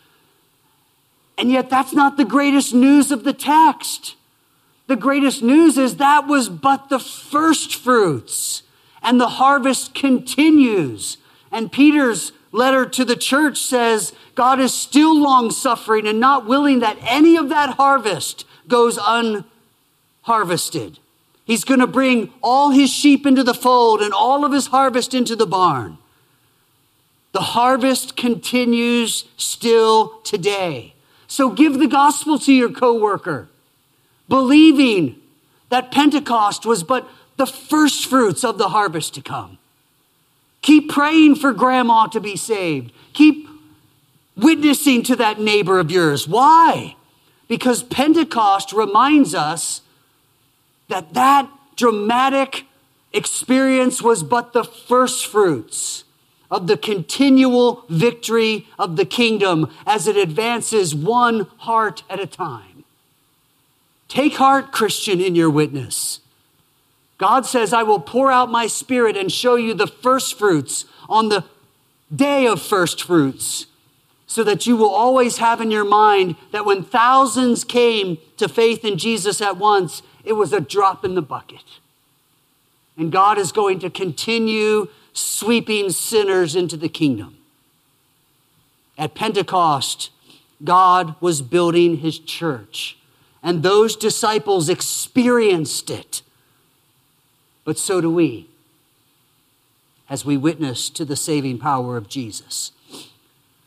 And 1.37 1.51
yet, 1.51 1.69
that's 1.69 1.93
not 1.93 2.17
the 2.17 2.25
greatest 2.25 2.73
news 2.73 3.11
of 3.11 3.23
the 3.23 3.31
text. 3.31 4.15
The 4.87 4.95
greatest 4.95 5.43
news 5.43 5.77
is 5.77 5.97
that 5.97 6.25
was 6.25 6.49
but 6.49 6.89
the 6.89 6.99
first 6.99 7.75
fruits, 7.75 8.63
and 9.03 9.21
the 9.21 9.29
harvest 9.29 9.93
continues. 9.93 11.17
And 11.51 11.71
Peter's 11.71 12.31
letter 12.51 12.85
to 12.85 13.05
the 13.05 13.15
church 13.15 13.59
says 13.59 14.13
God 14.35 14.59
is 14.59 14.73
still 14.73 15.19
long 15.19 15.51
suffering 15.51 16.07
and 16.07 16.19
not 16.19 16.45
willing 16.45 16.79
that 16.79 16.97
any 17.01 17.35
of 17.35 17.49
that 17.49 17.75
harvest 17.75 18.45
goes 18.67 18.97
unharvested. 18.97 20.99
He's 21.45 21.63
going 21.63 21.79
to 21.79 21.87
bring 21.87 22.33
all 22.43 22.71
his 22.71 22.89
sheep 22.89 23.25
into 23.25 23.43
the 23.43 23.53
fold 23.53 24.01
and 24.01 24.13
all 24.13 24.43
of 24.43 24.51
his 24.51 24.67
harvest 24.67 25.13
into 25.13 25.35
the 25.35 25.47
barn. 25.47 25.97
The 27.31 27.41
harvest 27.41 28.17
continues 28.17 29.25
still 29.37 30.19
today. 30.21 30.93
So 31.27 31.49
give 31.49 31.79
the 31.79 31.87
gospel 31.87 32.39
to 32.39 32.53
your 32.53 32.71
coworker, 32.71 33.47
believing 34.27 35.21
that 35.69 35.91
Pentecost 35.91 36.65
was 36.65 36.83
but 36.83 37.07
the 37.37 37.45
first 37.45 38.07
fruits 38.07 38.43
of 38.43 38.57
the 38.57 38.69
harvest 38.69 39.13
to 39.15 39.21
come. 39.21 39.56
Keep 40.67 40.89
praying 40.89 41.35
for 41.35 41.53
grandma 41.53 42.07
to 42.07 42.19
be 42.19 42.35
saved. 42.35 42.91
Keep 43.13 43.47
witnessing 44.35 45.01
to 45.03 45.15
that 45.15 45.39
neighbor 45.39 45.79
of 45.79 45.89
yours. 45.89 46.27
Why? 46.27 46.97
Because 47.47 47.83
Pentecost 47.83 48.73
reminds 48.73 49.33
us 49.33 49.79
that 50.89 51.13
that 51.13 51.49
dramatic 51.77 52.65
experience 53.13 54.01
was 54.01 54.23
but 54.23 54.51
the 54.51 54.65
first 54.65 55.27
fruits 55.27 56.03
of 56.51 56.67
the 56.67 56.75
continual 56.75 57.85
victory 57.87 58.67
of 58.77 58.97
the 58.97 59.05
kingdom 59.05 59.71
as 59.85 60.05
it 60.05 60.17
advances 60.17 60.93
one 60.93 61.47
heart 61.59 62.03
at 62.09 62.19
a 62.19 62.27
time. 62.27 62.83
Take 64.09 64.33
heart, 64.33 64.73
Christian, 64.73 65.21
in 65.21 65.33
your 65.33 65.49
witness. 65.49 66.19
God 67.17 67.45
says, 67.45 67.73
I 67.73 67.83
will 67.83 67.99
pour 67.99 68.31
out 68.31 68.51
my 68.51 68.67
spirit 68.67 69.17
and 69.17 69.31
show 69.31 69.55
you 69.55 69.73
the 69.73 69.87
first 69.87 70.37
fruits 70.37 70.85
on 71.09 71.29
the 71.29 71.43
day 72.15 72.45
of 72.47 72.61
first 72.61 73.03
fruits, 73.03 73.65
so 74.27 74.43
that 74.43 74.67
you 74.67 74.77
will 74.77 74.89
always 74.89 75.37
have 75.37 75.61
in 75.61 75.71
your 75.71 75.85
mind 75.85 76.35
that 76.51 76.65
when 76.65 76.83
thousands 76.83 77.63
came 77.63 78.17
to 78.37 78.47
faith 78.47 78.85
in 78.85 78.97
Jesus 78.97 79.41
at 79.41 79.57
once, 79.57 80.03
it 80.23 80.33
was 80.33 80.53
a 80.53 80.61
drop 80.61 81.03
in 81.03 81.15
the 81.15 81.21
bucket. 81.21 81.63
And 82.97 83.11
God 83.11 83.37
is 83.37 83.51
going 83.51 83.79
to 83.79 83.89
continue 83.89 84.87
sweeping 85.13 85.89
sinners 85.89 86.55
into 86.55 86.77
the 86.77 86.89
kingdom. 86.89 87.37
At 88.97 89.15
Pentecost, 89.15 90.11
God 90.63 91.15
was 91.21 91.41
building 91.41 91.97
his 91.97 92.19
church, 92.19 92.97
and 93.41 93.63
those 93.63 93.95
disciples 93.95 94.69
experienced 94.69 95.89
it 95.89 96.21
but 97.67 97.77
so 97.77 97.99
do 97.99 98.09
we 98.09 98.47
as 100.09 100.23
we 100.23 100.37
witness 100.37 100.89
to 100.89 101.03
the 101.03 101.17
saving 101.17 101.57
power 101.57 101.97
of 101.97 102.07
Jesus. 102.07 102.71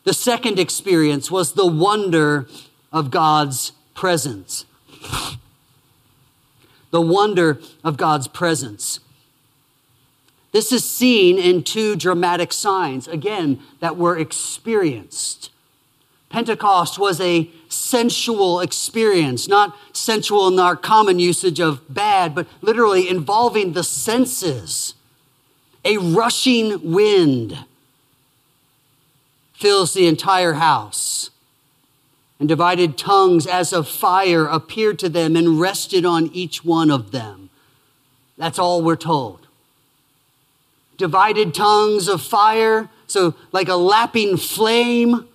The 0.05 0.15
second 0.15 0.59
experience 0.59 1.31
was 1.31 1.53
the 1.53 1.67
wonder 1.67 2.49
of 2.91 3.11
God's 3.11 3.73
presence. 3.95 4.65
The 6.91 7.03
wonder 7.03 7.61
of 7.85 7.99
God's 7.99 8.27
presence. 8.27 9.01
This 10.53 10.73
is 10.73 10.91
seen 10.91 11.39
in 11.39 11.63
two 11.63 11.95
dramatic 11.95 12.55
signs, 12.55 13.07
again, 13.07 13.61
that 13.81 13.99
were 13.99 14.17
experienced. 14.17 15.51
Pentecost 16.31 16.97
was 16.97 17.21
a 17.21 17.51
sensual 17.69 18.61
experience, 18.61 19.49
not 19.49 19.77
sensual 19.93 20.47
in 20.49 20.59
our 20.61 20.77
common 20.77 21.19
usage 21.19 21.61
of 21.61 21.93
bad, 21.93 22.35
but 22.35 22.47
literally 22.63 23.09
involving 23.09 23.73
the 23.73 23.83
senses. 23.83 24.95
A 25.85 25.97
rushing 25.99 26.93
wind 26.93 27.59
fills 29.53 29.93
the 29.93 30.07
entire 30.07 30.55
house, 30.55 31.31
and 32.39 32.49
divided 32.49 32.97
tongues 32.97 33.47
as 33.47 33.73
of 33.73 33.89
fire 33.89 34.47
appeared 34.47 34.99
to 35.01 35.09
them 35.09 35.37
and 35.37 35.61
rested 35.61 36.07
on 36.07 36.29
each 36.29 36.65
one 36.65 36.91
of 36.91 37.11
them. 37.11 37.51
That's 38.39 38.59
all 38.59 38.83
we're 38.83 38.97
told. 38.97 39.49
Divided 40.97 41.55
tongues 41.55 42.09
of 42.09 42.23
fire, 42.23 42.89
so 43.07 43.35
like 43.53 43.69
a 43.69 43.75
lapping 43.75 44.37
flame 44.37 45.27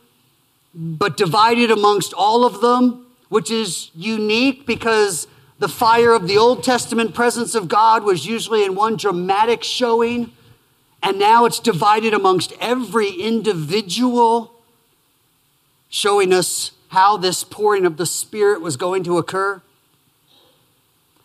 but 0.76 1.16
divided 1.16 1.72
amongst 1.72 2.14
all 2.14 2.46
of 2.46 2.60
them, 2.60 3.06
which 3.30 3.50
is 3.50 3.90
unique 3.96 4.68
because 4.68 5.28
the 5.58 5.70
fire 5.70 6.12
of 6.12 6.28
the 6.28 6.38
Old 6.38 6.64
Testament 6.64 7.16
presence 7.16 7.56
of 7.56 7.70
God 7.70 8.04
was 8.04 8.26
usually 8.26 8.66
in 8.66 8.76
one 8.76 8.98
dramatic 8.98 9.64
showing, 9.64 10.34
and 11.02 11.18
now 11.18 11.46
it's 11.46 11.60
divided 11.60 12.14
amongst 12.14 12.52
every 12.60 13.10
individual. 13.10 14.52
showing 15.88 16.34
us 16.34 16.72
how 16.90 17.16
this 17.16 17.44
pouring 17.46 17.86
of 17.86 17.96
the 17.96 18.06
Spirit 18.06 18.60
was 18.60 18.76
going 18.76 19.04
to 19.04 19.18
occur. 19.18 19.62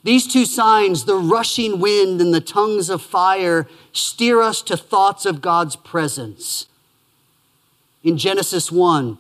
These 0.04 0.33
two 0.33 0.45
signs, 0.45 1.04
the 1.04 1.16
rushing 1.16 1.80
wind 1.80 2.21
and 2.21 2.33
the 2.33 2.40
tongues 2.40 2.88
of 2.88 3.02
fire, 3.02 3.66
steer 3.92 4.40
us 4.40 4.62
to 4.62 4.76
thoughts 4.76 5.26
of 5.26 5.42
God's 5.42 5.75
presence. 5.76 6.66
In 8.02 8.16
Genesis 8.16 8.71
1, 8.71 9.19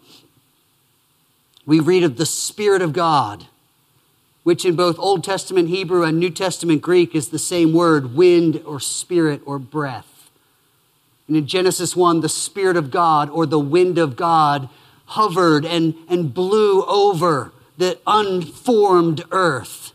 we 1.66 1.80
read 1.80 2.02
of 2.02 2.16
the 2.16 2.26
Spirit 2.26 2.82
of 2.82 2.92
God, 2.92 3.46
which 4.42 4.64
in 4.64 4.76
both 4.76 4.98
Old 4.98 5.22
Testament 5.22 5.68
Hebrew 5.68 6.02
and 6.02 6.18
New 6.18 6.30
Testament 6.30 6.82
Greek 6.82 7.14
is 7.14 7.28
the 7.28 7.38
same 7.38 7.72
word 7.72 8.14
wind 8.14 8.62
or 8.64 8.80
spirit 8.80 9.42
or 9.44 9.58
breath. 9.58 10.30
And 11.28 11.36
in 11.36 11.46
Genesis 11.46 11.94
1, 11.94 12.20
the 12.20 12.28
Spirit 12.28 12.76
of 12.76 12.90
God 12.90 13.30
or 13.30 13.46
the 13.46 13.58
wind 13.58 13.98
of 13.98 14.16
God 14.16 14.68
hovered 15.06 15.64
and, 15.64 15.94
and 16.08 16.34
blew 16.34 16.84
over 16.86 17.52
the 17.78 17.98
unformed 18.06 19.24
earth. 19.30 19.92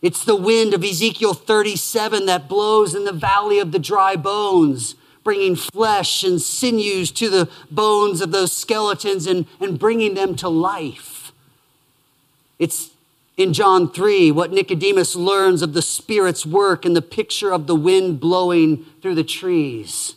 It's 0.00 0.24
the 0.24 0.36
wind 0.36 0.74
of 0.74 0.84
Ezekiel 0.84 1.34
37 1.34 2.26
that 2.26 2.48
blows 2.48 2.94
in 2.94 3.04
the 3.04 3.12
valley 3.12 3.58
of 3.58 3.72
the 3.72 3.80
dry 3.80 4.14
bones, 4.14 4.94
bringing 5.28 5.54
flesh 5.54 6.24
and 6.24 6.40
sinews 6.40 7.10
to 7.10 7.28
the 7.28 7.50
bones 7.70 8.22
of 8.22 8.30
those 8.30 8.50
skeletons 8.50 9.26
and, 9.26 9.44
and 9.60 9.78
bringing 9.78 10.14
them 10.14 10.34
to 10.34 10.48
life. 10.48 11.32
It's 12.58 12.92
in 13.36 13.52
John 13.52 13.92
3 13.92 14.30
what 14.30 14.54
Nicodemus 14.54 15.14
learns 15.14 15.60
of 15.60 15.74
the 15.74 15.82
Spirit's 15.82 16.46
work 16.46 16.86
and 16.86 16.96
the 16.96 17.02
picture 17.02 17.52
of 17.52 17.66
the 17.66 17.76
wind 17.76 18.20
blowing 18.20 18.86
through 19.02 19.16
the 19.16 19.22
trees. 19.22 20.14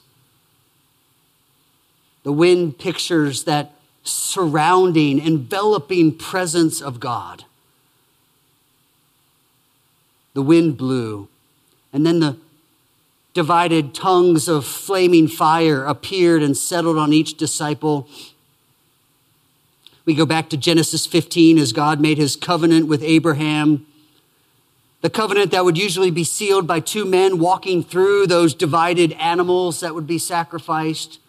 The 2.23 2.31
wind 2.31 2.79
pictures 2.79 3.43
that 3.43 3.73
surrounding, 4.03 5.19
enveloping 5.19 6.17
presence 6.17 6.81
of 6.81 7.01
God. 7.01 7.43
The 10.35 10.41
wind 10.41 10.77
blew, 10.77 11.27
and 11.91 12.05
then 12.05 12.21
the 12.21 12.37
divided 13.33 13.93
tongues 13.93 14.47
of 14.47 14.65
flaming 14.65 15.27
fire 15.27 15.85
appeared 15.85 16.43
and 16.43 16.55
settled 16.55 16.97
on 16.97 17.13
each 17.13 17.37
disciple. 17.37 18.07
We 20.05 20.15
go 20.15 20.25
back 20.25 20.49
to 20.49 20.57
Genesis 20.57 21.05
15 21.05 21.57
as 21.57 21.71
God 21.71 22.01
made 22.01 22.17
his 22.17 22.35
covenant 22.35 22.87
with 22.87 23.03
Abraham. 23.03 23.85
The 25.01 25.09
covenant 25.09 25.51
that 25.51 25.63
would 25.63 25.77
usually 25.77 26.11
be 26.11 26.23
sealed 26.23 26.67
by 26.67 26.79
two 26.79 27.05
men 27.05 27.39
walking 27.39 27.83
through 27.83 28.27
those 28.27 28.53
divided 28.53 29.13
animals 29.13 29.79
that 29.79 29.95
would 29.95 30.07
be 30.07 30.17
sacrificed. 30.17 31.19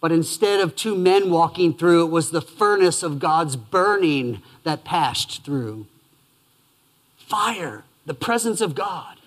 But 0.00 0.12
instead 0.12 0.60
of 0.60 0.76
two 0.76 0.94
men 0.94 1.30
walking 1.30 1.74
through, 1.74 2.06
it 2.06 2.10
was 2.10 2.30
the 2.30 2.40
furnace 2.40 3.02
of 3.02 3.18
God's 3.18 3.56
burning 3.56 4.42
that 4.64 4.84
passed 4.84 5.44
through. 5.44 5.86
Fire, 7.16 7.84
the 8.06 8.14
presence 8.14 8.60
of 8.60 8.74
God, 8.74 9.18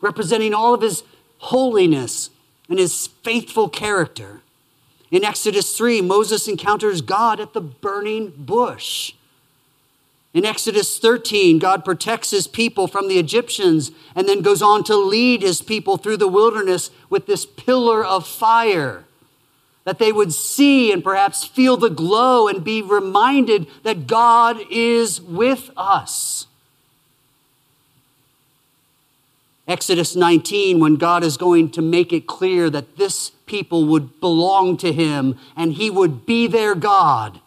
representing 0.00 0.54
all 0.54 0.74
of 0.74 0.82
his 0.82 1.02
holiness 1.44 2.30
and 2.68 2.78
his 2.78 3.08
faithful 3.22 3.68
character. 3.68 4.40
In 5.10 5.24
Exodus 5.24 5.76
3, 5.76 6.00
Moses 6.00 6.48
encounters 6.48 7.00
God 7.00 7.40
at 7.40 7.52
the 7.52 7.60
burning 7.60 8.32
bush. 8.36 9.14
In 10.32 10.44
Exodus 10.44 10.98
13, 10.98 11.58
God 11.60 11.84
protects 11.84 12.30
his 12.30 12.48
people 12.48 12.88
from 12.88 13.08
the 13.08 13.18
Egyptians 13.18 13.92
and 14.16 14.28
then 14.28 14.42
goes 14.42 14.62
on 14.62 14.82
to 14.84 14.96
lead 14.96 15.42
his 15.42 15.62
people 15.62 15.96
through 15.96 16.16
the 16.16 16.26
wilderness 16.26 16.90
with 17.08 17.26
this 17.26 17.46
pillar 17.46 18.04
of 18.04 18.26
fire 18.26 19.04
that 19.84 19.98
they 19.98 20.10
would 20.10 20.32
see 20.32 20.90
and 20.90 21.04
perhaps 21.04 21.44
feel 21.44 21.76
the 21.76 21.90
glow 21.90 22.48
and 22.48 22.64
be 22.64 22.82
reminded 22.82 23.66
that 23.82 24.06
God 24.06 24.58
is 24.70 25.20
with 25.20 25.70
us. 25.76 26.46
Exodus 29.66 30.14
19, 30.14 30.78
when 30.78 30.96
God 30.96 31.24
is 31.24 31.36
going 31.36 31.70
to 31.70 31.82
make 31.82 32.12
it 32.12 32.26
clear 32.26 32.68
that 32.68 32.96
this 32.96 33.30
people 33.46 33.86
would 33.86 34.20
belong 34.20 34.76
to 34.78 34.92
him 34.92 35.38
and 35.56 35.74
he 35.74 35.88
would 35.88 36.26
be 36.26 36.46
their 36.46 36.74
God. 36.74 37.40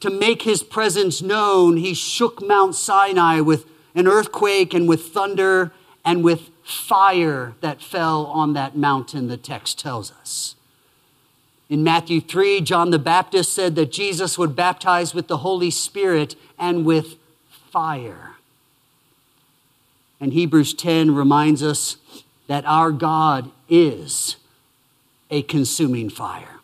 To 0.00 0.10
make 0.10 0.42
his 0.42 0.62
presence 0.62 1.22
known, 1.22 1.76
he 1.76 1.94
shook 1.94 2.42
Mount 2.42 2.74
Sinai 2.74 3.40
with 3.40 3.64
an 3.94 4.08
earthquake 4.08 4.74
and 4.74 4.88
with 4.88 5.08
thunder 5.08 5.72
and 6.04 6.22
with 6.22 6.50
fire 6.64 7.54
that 7.60 7.80
fell 7.80 8.26
on 8.26 8.52
that 8.54 8.76
mountain, 8.76 9.28
the 9.28 9.36
text 9.36 9.78
tells 9.78 10.10
us. 10.10 10.56
In 11.68 11.82
Matthew 11.82 12.20
3, 12.20 12.60
John 12.60 12.90
the 12.90 12.98
Baptist 12.98 13.52
said 13.52 13.74
that 13.76 13.90
Jesus 13.90 14.36
would 14.36 14.54
baptize 14.54 15.14
with 15.14 15.28
the 15.28 15.38
Holy 15.38 15.70
Spirit 15.70 16.36
and 16.58 16.84
with 16.84 17.16
fire. 17.48 18.25
And 20.20 20.32
Hebrews 20.32 20.74
10 20.74 21.14
reminds 21.14 21.62
us 21.62 21.96
that 22.46 22.64
our 22.64 22.90
God 22.90 23.50
is 23.68 24.36
a 25.30 25.42
consuming 25.42 26.08
fire. 26.08 26.60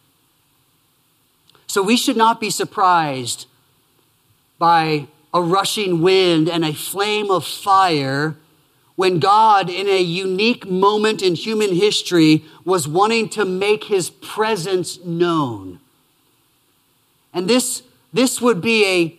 So 1.66 1.82
we 1.82 1.96
should 1.96 2.16
not 2.16 2.40
be 2.40 2.50
surprised 2.50 3.46
by 4.58 5.08
a 5.34 5.40
rushing 5.40 6.02
wind 6.02 6.48
and 6.48 6.64
a 6.64 6.72
flame 6.72 7.30
of 7.30 7.46
fire 7.46 8.36
when 8.94 9.18
God, 9.18 9.70
in 9.70 9.88
a 9.88 10.00
unique 10.00 10.68
moment 10.68 11.22
in 11.22 11.34
human 11.34 11.74
history, 11.74 12.44
was 12.64 12.86
wanting 12.86 13.28
to 13.30 13.44
make 13.44 13.84
his 13.84 14.10
presence 14.10 15.02
known. 15.02 15.80
And 17.32 17.48
this, 17.48 17.82
this 18.12 18.40
would 18.40 18.60
be 18.60 18.86
a 18.86 19.18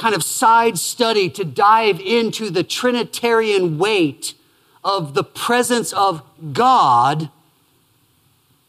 kind 0.00 0.14
of 0.14 0.24
side 0.24 0.78
study 0.78 1.28
to 1.30 1.44
dive 1.44 2.00
into 2.00 2.50
the 2.50 2.64
Trinitarian 2.64 3.78
weight 3.78 4.34
of 4.82 5.14
the 5.14 5.22
presence 5.22 5.92
of 5.92 6.22
God 6.52 7.30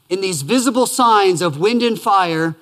in 0.09 0.21
these 0.21 0.41
visible 0.41 0.85
signs 0.85 1.41
of 1.41 1.57
wind 1.57 1.81
and 1.81 1.99
fire, 1.99 2.55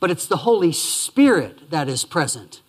but 0.00 0.10
it's 0.10 0.26
the 0.26 0.38
Holy 0.38 0.72
Spirit 0.72 1.70
that 1.70 1.88
is 1.88 2.04
present 2.04 2.60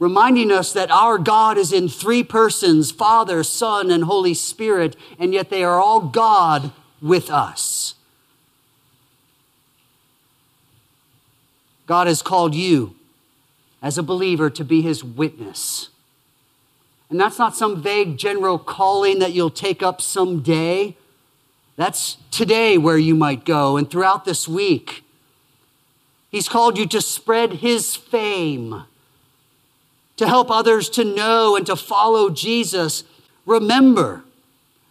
reminding 0.00 0.50
us 0.50 0.72
that 0.72 0.90
our 0.90 1.18
God 1.18 1.56
is 1.58 1.72
in 1.72 1.88
three 1.88 2.24
persons 2.24 2.90
Father, 2.90 3.44
Son, 3.44 3.92
and 3.92 4.04
Holy 4.04 4.34
Spirit, 4.34 4.96
and 5.18 5.32
yet 5.32 5.50
they 5.50 5.62
are 5.62 5.78
all 5.78 6.00
God 6.00 6.72
with 7.00 7.30
us. 7.30 7.94
God 11.86 12.08
has 12.08 12.22
called 12.22 12.54
you 12.54 12.96
as 13.82 13.98
a 13.98 14.02
believer 14.02 14.50
to 14.50 14.64
be 14.64 14.82
his 14.82 15.02
witness. 15.02 15.88
And 17.08 17.18
that's 17.18 17.38
not 17.38 17.56
some 17.56 17.82
vague 17.82 18.16
general 18.16 18.58
calling 18.58 19.18
that 19.18 19.32
you'll 19.32 19.50
take 19.50 19.82
up 19.82 20.00
someday. 20.00 20.96
That's 21.76 22.18
today 22.30 22.78
where 22.78 22.98
you 22.98 23.14
might 23.14 23.44
go 23.44 23.76
and 23.76 23.90
throughout 23.90 24.24
this 24.24 24.46
week. 24.46 25.02
He's 26.30 26.48
called 26.48 26.78
you 26.78 26.86
to 26.88 27.00
spread 27.00 27.54
his 27.54 27.96
fame 27.96 28.84
to 30.20 30.28
help 30.28 30.50
others 30.50 30.90
to 30.90 31.02
know 31.02 31.56
and 31.56 31.64
to 31.64 31.74
follow 31.74 32.28
Jesus, 32.28 33.04
remember 33.46 34.22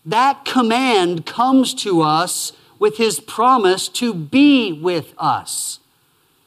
that 0.04 0.44
command 0.44 1.24
comes 1.24 1.72
to 1.76 2.02
us 2.02 2.52
with 2.80 2.98
his 2.98 3.20
promise 3.20 3.88
to 3.90 4.12
be 4.12 4.74
with 4.74 5.14
us. 5.20 5.80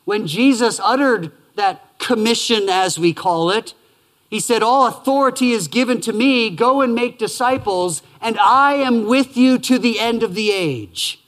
When 0.04 0.26
Jesus 0.26 0.80
uttered 0.82 1.30
that 1.54 1.91
commission, 2.02 2.68
as 2.68 2.98
we 2.98 3.14
call 3.14 3.50
it, 3.50 3.72
he 4.28 4.40
said, 4.40 4.62
All 4.62 4.86
authority 4.86 5.52
is 5.52 5.68
given 5.68 6.00
to 6.02 6.12
me. 6.12 6.50
Go 6.50 6.82
and 6.82 6.94
make 6.94 7.18
disciples, 7.18 8.02
and 8.20 8.38
I 8.38 8.74
am 8.74 9.06
with 9.06 9.36
you 9.36 9.58
to 9.60 9.78
the 9.78 9.98
end 10.00 10.22
of 10.22 10.34
the 10.34 10.50
age. 10.50 11.20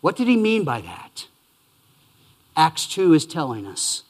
What 0.00 0.16
did 0.16 0.26
he 0.26 0.36
mean 0.36 0.64
by 0.64 0.80
that? 0.80 1.28
Acts 2.56 2.86
2 2.86 3.14
is 3.14 3.24
telling 3.24 3.66
us 3.66 4.02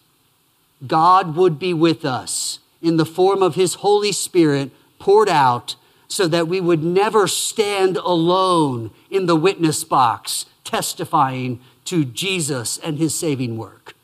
God 0.87 1.37
would 1.37 1.59
be 1.59 1.75
with 1.75 2.05
us 2.05 2.59
in 2.81 2.96
the 2.96 3.05
form 3.05 3.42
of 3.42 3.55
his 3.55 3.75
Holy 3.75 4.11
Spirit 4.11 4.72
poured 4.98 5.29
out 5.29 5.77
so 6.09 6.27
that 6.29 6.48
we 6.48 6.61
would 6.61 6.83
never 6.83 7.27
stand 7.27 7.96
alone 7.98 8.90
in 9.11 9.27
the 9.27 9.37
witness 9.37 9.85
box 9.85 10.46
testifying 10.64 11.61
to 11.87 12.05
Jesus 12.05 12.79
and 12.79 12.99
his 12.99 13.18
saving 13.18 13.57
work. 13.57 13.95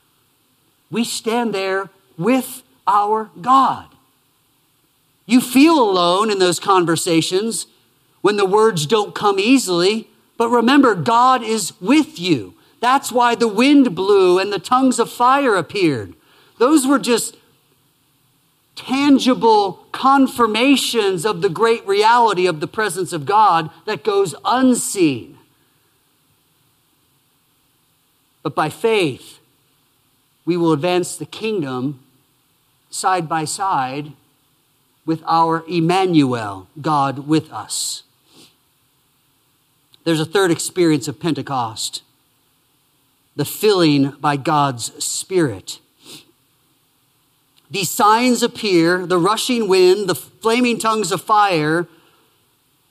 We 0.90 1.04
stand 1.04 1.54
there 1.54 1.90
with 2.16 2.62
our 2.86 3.30
God. 3.40 3.86
You 5.26 5.40
feel 5.40 5.78
alone 5.78 6.30
in 6.30 6.38
those 6.38 6.58
conversations 6.58 7.66
when 8.22 8.36
the 8.36 8.46
words 8.46 8.86
don't 8.86 9.14
come 9.14 9.38
easily, 9.38 10.08
but 10.36 10.48
remember, 10.48 10.94
God 10.94 11.42
is 11.42 11.78
with 11.80 12.18
you. 12.18 12.54
That's 12.80 13.12
why 13.12 13.34
the 13.34 13.48
wind 13.48 13.94
blew 13.94 14.38
and 14.38 14.52
the 14.52 14.58
tongues 14.58 14.98
of 14.98 15.10
fire 15.10 15.54
appeared. 15.54 16.14
Those 16.58 16.86
were 16.86 16.98
just 16.98 17.36
tangible 18.74 19.86
confirmations 19.92 21.26
of 21.26 21.42
the 21.42 21.48
great 21.48 21.86
reality 21.86 22.46
of 22.46 22.60
the 22.60 22.68
presence 22.68 23.12
of 23.12 23.26
God 23.26 23.70
that 23.84 24.04
goes 24.04 24.34
unseen. 24.44 25.37
But 28.48 28.54
by 28.54 28.70
faith, 28.70 29.40
we 30.46 30.56
will 30.56 30.72
advance 30.72 31.18
the 31.18 31.26
kingdom 31.26 32.00
side 32.88 33.28
by 33.28 33.44
side 33.44 34.12
with 35.04 35.22
our 35.26 35.66
Emmanuel, 35.68 36.66
God 36.80 37.28
with 37.28 37.52
us. 37.52 38.04
There's 40.04 40.18
a 40.18 40.24
third 40.24 40.50
experience 40.50 41.08
of 41.08 41.20
Pentecost 41.20 42.02
the 43.36 43.44
filling 43.44 44.12
by 44.12 44.38
God's 44.38 45.04
Spirit. 45.04 45.80
These 47.70 47.90
signs 47.90 48.42
appear 48.42 49.04
the 49.04 49.18
rushing 49.18 49.68
wind, 49.68 50.08
the 50.08 50.14
flaming 50.14 50.78
tongues 50.78 51.12
of 51.12 51.20
fire, 51.20 51.86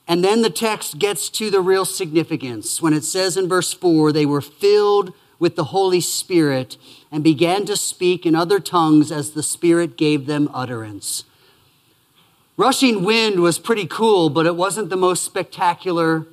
and 0.06 0.22
then 0.22 0.42
the 0.42 0.50
text 0.50 1.00
gets 1.00 1.28
to 1.30 1.50
the 1.50 1.60
real 1.60 1.84
significance 1.84 2.80
when 2.80 2.92
it 2.92 3.02
says 3.02 3.36
in 3.36 3.48
verse 3.48 3.72
4 3.72 4.12
they 4.12 4.24
were 4.24 4.40
filled 4.40 5.12
with 5.38 5.56
the 5.56 5.64
Holy 5.64 6.00
Spirit 6.00 6.76
and 7.10 7.22
began 7.22 7.64
to 7.66 7.76
speak 7.76 8.26
in 8.26 8.34
other 8.34 8.60
tongues 8.60 9.12
as 9.12 9.30
the 9.30 9.42
Spirit 9.42 9.96
gave 9.96 10.26
them 10.26 10.50
utterance. 10.52 11.24
Rushing 12.56 13.04
wind 13.04 13.40
was 13.40 13.58
pretty 13.58 13.86
cool, 13.86 14.30
but 14.30 14.46
it 14.46 14.56
wasn't 14.56 14.90
the 14.90 14.96
most 14.96 15.22
spectacular 15.22 16.26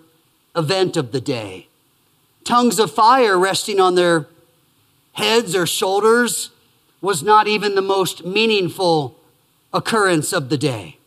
event 0.56 0.98
of 0.98 1.12
the 1.12 1.22
day. 1.22 1.68
Tongues 2.44 2.80
of 2.80 2.92
fire 2.92 3.38
resting 3.38 3.80
on 3.80 3.96
their 3.96 4.28
heads 5.14 5.56
or 5.56 5.68
shoulders 5.68 6.50
was 7.02 7.22
not 7.22 7.48
even 7.48 7.76
the 7.76 7.82
most 7.82 8.26
meaningful 8.26 9.20
occurrence 9.72 10.34
of 10.34 10.50
the 10.50 10.58
day. 10.58 10.98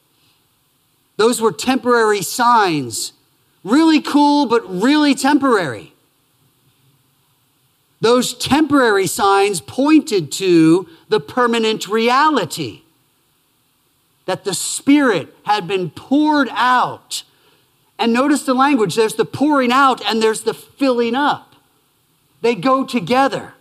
Those 1.16 1.40
were 1.40 1.52
temporary 1.52 2.22
signs. 2.22 3.12
Really 3.64 4.00
cool, 4.00 4.46
but 4.46 4.62
really 4.70 5.16
temporary. 5.16 5.92
Those 8.00 8.34
temporary 8.34 9.06
signs 9.06 9.60
pointed 9.60 10.30
to 10.32 10.88
the 11.08 11.20
permanent 11.20 11.88
reality 11.88 12.82
that 14.26 14.44
the 14.44 14.54
Spirit 14.54 15.34
had 15.44 15.66
been 15.66 15.90
poured 15.90 16.48
out. 16.52 17.24
And 17.98 18.12
notice 18.12 18.44
the 18.44 18.54
language 18.54 18.94
there's 18.94 19.14
the 19.14 19.24
pouring 19.24 19.72
out 19.72 20.04
and 20.04 20.22
there's 20.22 20.42
the 20.42 20.54
filling 20.54 21.14
up. 21.14 21.56
They 22.40 22.54
go 22.54 22.84
together 22.84 23.54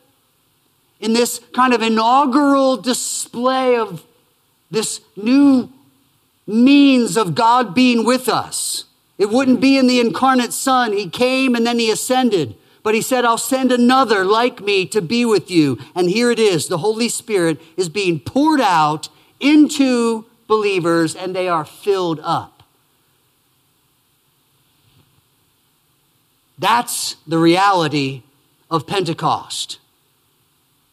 in 1.00 1.14
this 1.14 1.40
kind 1.54 1.74
of 1.74 1.82
inaugural 1.82 2.78
display 2.78 3.76
of 3.78 4.04
this 4.70 5.02
new 5.16 5.72
means 6.46 7.18
of 7.18 7.34
God 7.34 7.74
being 7.74 8.06
with 8.06 8.30
us. 8.30 8.86
It 9.18 9.30
wouldn't 9.30 9.62
be 9.62 9.78
in 9.78 9.88
the 9.88 10.00
incarnate 10.00 10.54
Son. 10.54 10.94
He 10.94 11.10
came 11.10 11.56
and 11.56 11.66
then 11.66 11.80
he 11.80 11.90
ascended. 11.90 12.56
But 12.88 12.96
he 12.96 13.02
said, 13.02 13.26
I'll 13.26 13.38
send 13.38 13.74
another 13.74 14.24
like 14.24 14.62
me 14.62 14.86
to 14.86 15.02
be 15.02 15.26
with 15.26 15.52
you. 15.52 15.78
And 15.94 16.10
here 16.10 16.32
it 16.32 16.40
is 16.40 16.70
the 16.70 16.78
Holy 16.78 17.10
Spirit 17.10 17.60
is 17.76 17.90
being 17.90 18.18
poured 18.18 18.62
out 18.62 19.10
into 19.42 20.24
believers 20.48 21.14
and 21.14 21.36
they 21.36 21.50
are 21.50 21.66
filled 21.66 22.22
up. 22.24 22.64
That's 26.58 27.18
the 27.28 27.38
reality 27.38 28.24
of 28.72 28.88
Pentecost. 28.88 29.80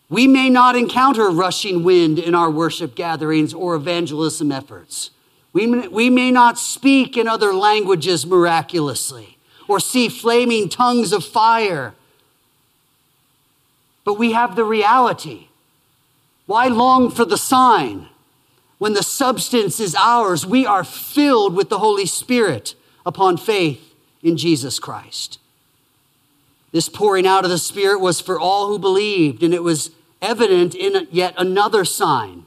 We 0.09 0.26
may 0.26 0.50
not 0.50 0.74
encounter 0.74 1.30
rushing 1.30 1.85
wind 1.85 2.18
in 2.18 2.35
our 2.35 2.50
worship 2.50 2.96
gatherings 2.96 3.54
or 3.54 3.76
evangelism 3.76 4.50
efforts. 4.50 5.11
We 5.52 5.68
may, 5.68 5.87
we 5.87 6.11
may 6.11 6.33
not 6.33 6.59
speak 6.59 7.16
in 7.16 7.28
other 7.28 7.54
languages 7.54 8.26
miraculously 8.26 9.33
or 9.68 9.81
see 9.81 10.09
flaming 10.09 10.68
tongues 10.68 11.12
of 11.12 11.24
fire, 11.24 11.94
but 14.05 14.18
we 14.18 14.33
have 14.33 14.57
the 14.57 14.64
reality. 14.64 15.48
Why 16.46 16.66
long 16.66 17.11
for 17.11 17.24
the 17.24 17.38
sign 17.38 18.09
when 18.79 18.92
the 18.92 19.03
substance 19.03 19.81
is 19.81 19.94
ours? 19.94 20.44
We 20.44 20.66
are 20.66 20.85
filled 20.85 21.55
with 21.55 21.70
the 21.70 21.79
Holy 21.79 22.07
Spirit 22.07 22.74
upon 23.07 23.37
faith 23.37 23.94
in 24.22 24.37
Jesus 24.37 24.79
Christ. 24.79 25.38
This 26.72 26.88
pouring 26.88 27.27
out 27.27 27.44
of 27.44 27.50
the 27.50 27.59
Spirit 27.59 28.00
was 28.00 28.20
for 28.20 28.38
all 28.38 28.68
who 28.68 28.79
believed, 28.79 29.42
and 29.42 29.55
it 29.55 29.62
was 29.62 29.90
evident 30.20 30.74
in 30.74 31.09
yet 31.11 31.35
another 31.38 31.85
sign 31.85 32.44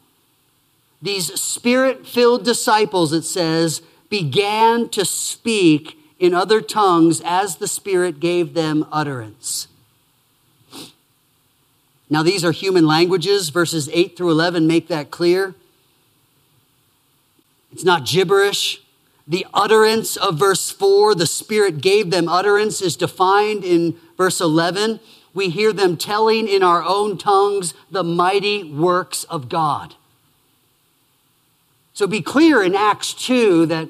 these 1.01 1.39
spirit 1.39 2.07
filled 2.07 2.43
disciples, 2.43 3.13
it 3.13 3.23
says, 3.23 3.81
began 4.09 4.89
to 4.89 5.05
speak 5.05 5.97
in 6.19 6.33
other 6.33 6.61
tongues 6.61 7.21
as 7.23 7.57
the 7.57 7.67
Spirit 7.67 8.19
gave 8.19 8.53
them 8.53 8.85
utterance. 8.91 9.67
Now, 12.09 12.23
these 12.23 12.45
are 12.45 12.51
human 12.51 12.87
languages. 12.87 13.49
Verses 13.49 13.89
8 13.91 14.15
through 14.15 14.31
11 14.31 14.65
make 14.65 14.87
that 14.87 15.11
clear. 15.11 15.55
It's 17.71 17.83
not 17.83 18.05
gibberish. 18.05 18.81
The 19.27 19.45
utterance 19.53 20.15
of 20.15 20.39
verse 20.39 20.71
4, 20.71 21.13
the 21.13 21.27
Spirit 21.27 21.81
gave 21.81 22.11
them 22.11 22.29
utterance, 22.29 22.81
is 22.81 22.95
defined 22.95 23.65
in 23.65 23.97
verse 24.15 24.39
11. 24.39 25.01
We 25.33 25.49
hear 25.49 25.73
them 25.73 25.97
telling 25.97 26.47
in 26.47 26.63
our 26.63 26.81
own 26.81 27.17
tongues 27.17 27.73
the 27.91 28.03
mighty 28.03 28.63
works 28.63 29.25
of 29.25 29.49
God. 29.49 29.95
So 31.93 32.07
be 32.07 32.21
clear 32.21 32.63
in 32.63 32.73
Acts 32.73 33.13
2 33.13 33.65
that 33.65 33.89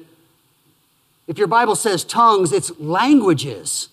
if 1.28 1.36
your 1.36 1.46
Bible 1.46 1.76
says 1.76 2.02
tongues, 2.02 2.52
it's 2.52 2.76
languages. 2.80 3.90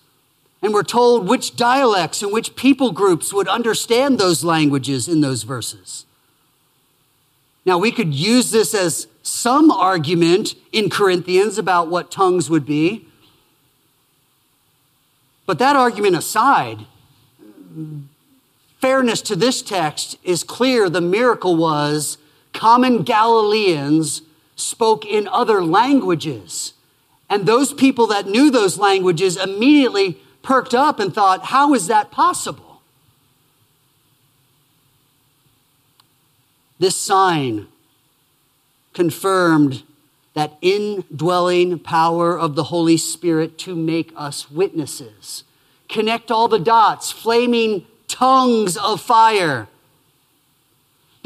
And 0.62 0.72
we're 0.72 0.82
told 0.82 1.28
which 1.28 1.54
dialects 1.54 2.22
and 2.22 2.32
which 2.32 2.56
people 2.56 2.90
groups 2.90 3.32
would 3.32 3.46
understand 3.46 4.18
those 4.18 4.42
languages 4.42 5.06
in 5.06 5.20
those 5.20 5.42
verses. 5.42 6.06
Now, 7.66 7.78
we 7.78 7.92
could 7.92 8.14
use 8.14 8.50
this 8.50 8.74
as 8.74 9.06
some 9.22 9.70
argument 9.70 10.54
in 10.72 10.88
Corinthians 10.88 11.58
about 11.58 11.88
what 11.88 12.10
tongues 12.10 12.48
would 12.48 12.64
be. 12.64 13.06
But 15.44 15.58
that 15.58 15.76
argument 15.76 16.16
aside, 16.16 16.86
fairness 18.80 19.20
to 19.22 19.36
this 19.36 19.62
text 19.62 20.16
is 20.24 20.42
clear 20.42 20.88
the 20.88 21.00
miracle 21.00 21.56
was 21.56 22.16
common 22.52 23.02
Galileans 23.02 24.22
spoke 24.54 25.04
in 25.04 25.28
other 25.28 25.62
languages. 25.62 26.72
And 27.28 27.46
those 27.46 27.72
people 27.72 28.06
that 28.08 28.26
knew 28.26 28.50
those 28.50 28.78
languages 28.78 29.36
immediately 29.36 30.20
perked 30.42 30.74
up 30.74 31.00
and 31.00 31.12
thought, 31.12 31.46
how 31.46 31.74
is 31.74 31.88
that 31.88 32.10
possible? 32.10 32.82
This 36.78 36.96
sign 36.96 37.66
confirmed 38.92 39.82
that 40.34 40.56
indwelling 40.60 41.78
power 41.78 42.38
of 42.38 42.54
the 42.54 42.64
Holy 42.64 42.96
Spirit 42.96 43.58
to 43.58 43.74
make 43.74 44.12
us 44.14 44.50
witnesses. 44.50 45.44
Connect 45.88 46.30
all 46.30 46.48
the 46.48 46.58
dots, 46.58 47.10
flaming 47.10 47.86
tongues 48.06 48.76
of 48.76 49.00
fire 49.00 49.68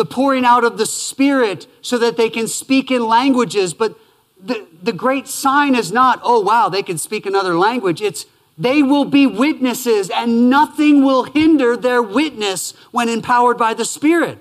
the 0.00 0.06
pouring 0.06 0.46
out 0.46 0.64
of 0.64 0.78
the 0.78 0.86
Spirit 0.86 1.66
so 1.82 1.98
that 1.98 2.16
they 2.16 2.30
can 2.30 2.48
speak 2.48 2.90
in 2.90 3.06
languages. 3.06 3.74
But 3.74 3.98
the, 4.42 4.66
the 4.83 4.92
great 4.92 5.29
sign 5.29 5.74
is 5.74 5.92
not, 5.92 6.20
oh, 6.22 6.40
wow, 6.40 6.68
they 6.68 6.83
can 6.83 6.98
speak 6.98 7.26
another 7.26 7.59
language. 7.59 8.00
It's 8.00 8.26
they 8.59 8.83
will 8.83 9.07
be 9.07 9.26
witnesses, 9.26 10.11
and 10.11 10.50
nothing 10.50 11.03
will 11.03 11.24
hinder 11.24 11.79
their 11.79 12.03
witness 12.03 12.74
when 12.90 13.09
empowered 13.09 13.57
by 13.57 13.72
the 13.72 13.87
Spirit. 13.87 14.38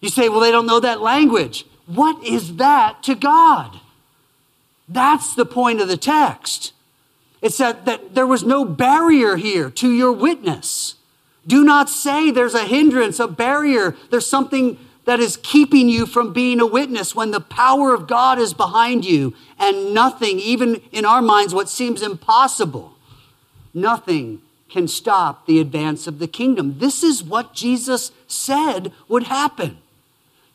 You 0.00 0.10
say, 0.10 0.28
well, 0.28 0.40
they 0.40 0.50
don't 0.50 0.66
know 0.66 0.80
that 0.80 1.00
language. 1.00 1.64
What 1.86 2.22
is 2.22 2.56
that 2.56 3.02
to 3.04 3.14
God? 3.14 3.80
That's 4.88 5.34
the 5.34 5.46
point 5.46 5.80
of 5.80 5.88
the 5.88 5.96
text. 5.96 6.74
It's 7.40 7.56
that, 7.58 7.86
that 7.86 8.14
there 8.14 8.26
was 8.26 8.44
no 8.44 8.64
barrier 8.64 9.36
here 9.36 9.70
to 9.70 9.90
your 9.90 10.12
witness. 10.12 10.96
Do 11.46 11.64
not 11.64 11.88
say 11.88 12.30
there's 12.30 12.54
a 12.54 12.64
hindrance, 12.64 13.18
a 13.20 13.28
barrier, 13.28 13.96
there's 14.10 14.26
something 14.26 14.78
that 15.06 15.20
is 15.20 15.38
keeping 15.38 15.88
you 15.88 16.04
from 16.04 16.32
being 16.32 16.60
a 16.60 16.66
witness 16.66 17.14
when 17.14 17.30
the 17.30 17.40
power 17.40 17.94
of 17.94 18.06
God 18.06 18.38
is 18.38 18.52
behind 18.52 19.04
you 19.04 19.34
and 19.58 19.94
nothing, 19.94 20.38
even 20.40 20.82
in 20.92 21.04
our 21.04 21.22
minds, 21.22 21.54
what 21.54 21.68
seems 21.68 22.02
impossible, 22.02 22.92
nothing 23.72 24.42
can 24.68 24.88
stop 24.88 25.46
the 25.46 25.60
advance 25.60 26.08
of 26.08 26.18
the 26.18 26.26
kingdom. 26.26 26.80
This 26.80 27.04
is 27.04 27.22
what 27.22 27.54
Jesus 27.54 28.10
said 28.26 28.92
would 29.08 29.24
happen. 29.24 29.78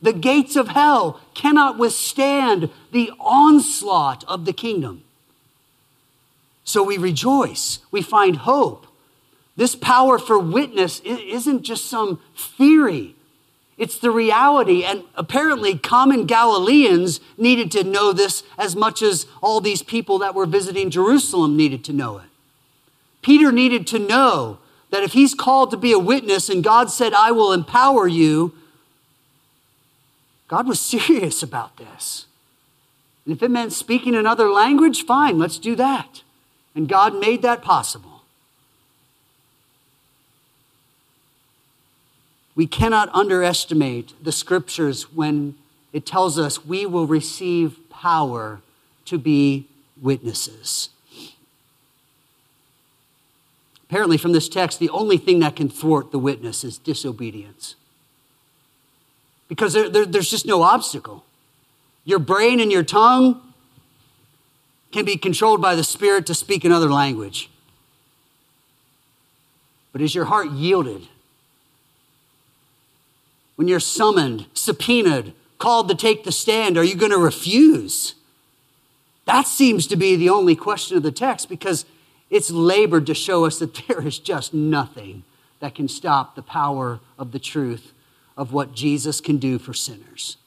The 0.02 0.14
gates 0.14 0.58
of 0.58 0.68
hell 0.70 1.22
cannot 1.34 1.78
withstand 1.78 2.70
the 2.92 3.12
onslaught 3.20 4.26
of 4.28 4.46
the 4.46 4.54
kingdom. 4.54 5.04
So 6.66 6.84
we 6.84 6.98
rejoice, 6.98 7.80
we 7.90 8.02
find 8.02 8.38
hope. 8.38 8.86
This 9.56 9.76
power 9.76 10.20
for 10.20 10.38
witness 10.38 11.00
isn't 11.02 11.64
just 11.64 11.86
some 11.86 12.20
theory 12.36 13.16
it's 13.82 13.98
the 13.98 14.12
reality. 14.12 14.84
And 14.84 15.06
apparently, 15.16 15.76
common 15.76 16.28
Galileans 16.28 17.20
needed 17.36 17.72
to 17.72 17.84
know 17.84 18.14
this 18.14 18.44
as 18.56 18.76
much 18.76 19.02
as 19.02 19.26
all 19.42 19.60
these 19.60 19.82
people 19.82 20.20
that 20.20 20.36
were 20.36 20.46
visiting 20.46 20.92
Jerusalem 20.92 21.58
needed 21.58 21.84
to 21.86 21.94
know 21.94 22.20
it. 22.20 22.26
Peter 23.24 23.52
needed 23.52 23.88
to 23.88 23.98
know 23.98 24.60
that 24.92 25.02
if 25.02 25.14
he's 25.14 25.34
called 25.34 25.72
to 25.72 25.78
be 25.78 25.92
a 25.92 25.98
witness 25.98 26.48
and 26.48 26.64
God 26.64 26.92
said, 26.92 27.12
I 27.16 27.32
will 27.32 27.52
empower 27.52 28.08
you, 28.08 28.54
God 30.48 30.68
was 30.68 30.80
serious 30.94 31.42
about 31.42 31.78
this. 31.78 32.28
And 33.26 33.36
if 33.36 33.42
it 33.42 33.50
meant 33.50 33.74
speaking 33.74 34.14
another 34.14 34.52
language, 34.52 35.06
fine, 35.06 35.40
let's 35.40 35.58
do 35.58 35.76
that. 35.78 36.22
And 36.76 36.88
God 36.88 37.20
made 37.20 37.42
that 37.42 37.64
possible. 37.64 38.11
We 42.62 42.68
cannot 42.68 43.10
underestimate 43.12 44.24
the 44.24 44.32
scriptures 44.32 45.12
when 45.12 45.56
it 45.94 46.06
tells 46.06 46.38
us 46.38 46.64
we 46.64 46.86
will 46.86 47.08
receive 47.08 47.80
power 47.90 48.62
to 49.06 49.18
be 49.18 49.68
witnesses. 50.00 50.90
Apparently, 53.90 54.16
from 54.16 54.34
this 54.34 54.48
text, 54.48 54.78
the 54.78 54.92
only 54.92 55.18
thing 55.18 55.40
that 55.40 55.56
can 55.56 55.70
thwart 55.70 56.12
the 56.12 56.20
witness 56.20 56.64
is 56.64 56.78
disobedience. 56.78 57.74
Because 59.48 59.74
there, 59.74 59.90
there, 59.90 60.06
there's 60.06 60.30
just 60.30 60.46
no 60.46 60.62
obstacle. 60.62 61.26
Your 62.06 62.20
brain 62.20 62.60
and 62.60 62.72
your 62.72 62.84
tongue 62.84 63.42
can 64.92 65.04
be 65.04 65.18
controlled 65.18 65.64
by 65.64 65.74
the 65.74 65.84
Spirit 65.84 66.28
to 66.28 66.36
speak 66.36 66.64
another 66.64 66.92
language. 66.92 67.50
But 69.92 70.04
is 70.04 70.14
your 70.14 70.26
heart 70.26 70.52
yielded? 70.52 71.08
When 73.62 73.68
you're 73.68 73.80
summoned, 73.80 74.48
subpoenaed, 74.56 75.34
called 75.60 75.88
to 75.90 75.94
take 75.94 76.24
the 76.24 76.32
stand, 76.32 76.80
are 76.80 76.84
you 76.84 76.96
going 76.96 77.12
to 77.12 77.18
refuse? 77.20 78.16
That 79.26 79.46
seems 79.46 79.86
to 79.86 79.96
be 79.96 80.16
the 80.16 80.30
only 80.30 80.56
question 80.56 80.98
of 80.98 81.04
the 81.04 81.12
text 81.12 81.48
because 81.48 81.86
it's 82.32 82.50
labored 82.50 83.06
to 83.06 83.14
show 83.14 83.46
us 83.46 83.60
that 83.60 83.76
there 83.88 84.02
is 84.02 84.18
just 84.18 84.52
nothing 84.52 85.22
that 85.60 85.76
can 85.76 85.88
stop 85.88 86.34
the 86.34 86.42
power 86.42 87.02
of 87.20 87.34
the 87.34 87.38
truth 87.38 87.94
of 88.36 88.52
what 88.52 88.74
Jesus 88.74 89.22
can 89.22 89.38
do 89.38 89.60
for 89.60 89.76
sinners. 89.76 90.38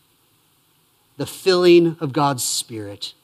The 1.16 1.24
filling 1.24 1.96
of 2.00 2.12
God's 2.12 2.42
Spirit. 2.42 3.14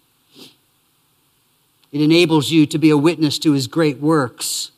It 1.91 2.01
enables 2.01 2.53
you 2.53 2.65
to 2.65 2.79
be 2.79 2.91
a 2.91 2.97
witness 2.97 3.41
to 3.41 3.55
his 3.55 3.67
great 3.67 3.99
works. 3.99 4.71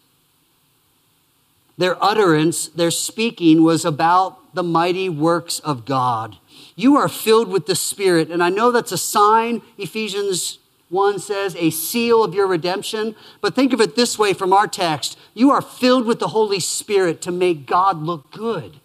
Their 1.76 2.02
utterance, 2.02 2.68
their 2.68 2.90
speaking 2.90 3.62
was 3.62 3.84
about 3.84 4.38
the 4.54 4.62
mighty 4.62 5.08
works 5.08 5.58
of 5.60 5.84
God. 5.84 6.36
You 6.76 6.96
are 6.96 7.08
filled 7.08 7.48
with 7.48 7.66
the 7.66 7.74
Spirit, 7.74 8.30
and 8.30 8.42
I 8.42 8.48
know 8.48 8.70
that's 8.70 8.92
a 8.92 8.98
sign, 8.98 9.62
Ephesians 9.78 10.58
1 10.92 11.18
says, 11.18 11.56
a 11.58 11.70
seal 11.70 12.22
of 12.22 12.34
your 12.34 12.46
redemption. 12.46 13.16
But 13.40 13.54
think 13.54 13.72
of 13.72 13.80
it 13.80 13.96
this 13.96 14.18
way 14.18 14.34
from 14.34 14.52
our 14.52 14.68
text 14.68 15.18
you 15.34 15.50
are 15.50 15.62
filled 15.62 16.06
with 16.06 16.18
the 16.18 16.28
Holy 16.28 16.60
Spirit 16.60 17.22
to 17.22 17.32
make 17.32 17.66
God 17.66 18.02
look 18.02 18.30
good. 18.30 18.78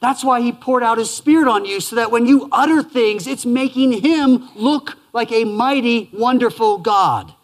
That's 0.00 0.24
why 0.24 0.40
he 0.40 0.52
poured 0.52 0.82
out 0.82 0.98
his 0.98 1.10
spirit 1.10 1.48
on 1.48 1.64
you, 1.64 1.80
so 1.80 1.96
that 1.96 2.10
when 2.10 2.24
you 2.24 2.48
utter 2.52 2.82
things, 2.82 3.26
it's 3.26 3.44
making 3.44 3.92
him 3.92 4.48
look 4.54 4.96
like 5.12 5.32
a 5.32 5.44
mighty, 5.44 6.08
wonderful 6.12 6.78
God. 6.78 7.34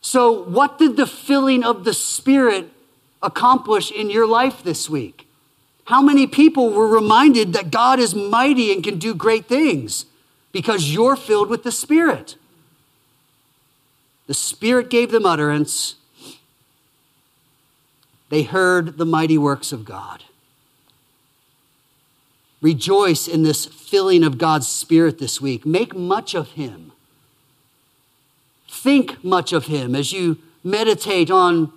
So, 0.00 0.44
what 0.44 0.78
did 0.78 0.96
the 0.96 1.06
filling 1.06 1.62
of 1.62 1.84
the 1.84 1.92
Spirit 1.92 2.70
accomplish 3.22 3.90
in 3.90 4.10
your 4.10 4.26
life 4.26 4.62
this 4.62 4.88
week? 4.88 5.26
How 5.84 6.00
many 6.02 6.26
people 6.26 6.70
were 6.70 6.88
reminded 6.88 7.52
that 7.52 7.70
God 7.70 7.98
is 7.98 8.14
mighty 8.14 8.72
and 8.72 8.82
can 8.84 8.98
do 8.98 9.14
great 9.14 9.46
things? 9.46 10.06
because 10.52 10.92
you're 10.92 11.16
filled 11.16 11.48
with 11.48 11.62
the 11.62 11.72
Spirit. 11.72 12.36
The 14.26 14.34
Spirit 14.34 14.90
gave 14.90 15.10
them 15.10 15.26
utterance. 15.26 15.96
They 18.28 18.42
heard 18.42 18.98
the 18.98 19.06
mighty 19.06 19.38
works 19.38 19.72
of 19.72 19.84
God. 19.84 20.24
Rejoice 22.60 23.26
in 23.26 23.42
this 23.42 23.64
filling 23.64 24.22
of 24.22 24.38
God's 24.38 24.68
Spirit 24.68 25.18
this 25.18 25.40
week. 25.40 25.64
Make 25.64 25.96
much 25.96 26.34
of 26.34 26.52
Him. 26.52 26.92
Think 28.68 29.22
much 29.24 29.52
of 29.52 29.66
Him 29.66 29.94
as 29.94 30.12
you 30.12 30.38
meditate 30.62 31.30
on 31.30 31.72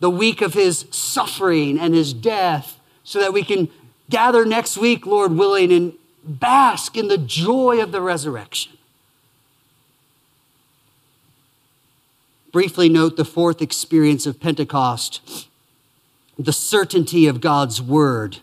the 0.00 0.10
week 0.10 0.40
of 0.40 0.54
His 0.54 0.86
suffering 0.90 1.78
and 1.78 1.94
His 1.94 2.12
death 2.12 2.80
so 3.04 3.20
that 3.20 3.32
we 3.32 3.44
can 3.44 3.68
gather 4.08 4.44
next 4.44 4.76
week, 4.76 5.06
Lord 5.06 5.32
willing, 5.32 5.72
and 5.72 5.92
bask 6.24 6.96
in 6.96 7.08
the 7.08 7.18
joy 7.18 7.80
of 7.80 7.92
the 7.92 8.00
resurrection. 8.00 8.72
Briefly 12.52 12.88
note 12.88 13.16
the 13.16 13.24
fourth 13.24 13.62
experience 13.62 14.26
of 14.26 14.40
Pentecost 14.40 15.46
the 16.44 16.52
certainty 16.52 17.26
of 17.26 17.40
God's 17.40 17.82
word. 17.82 18.38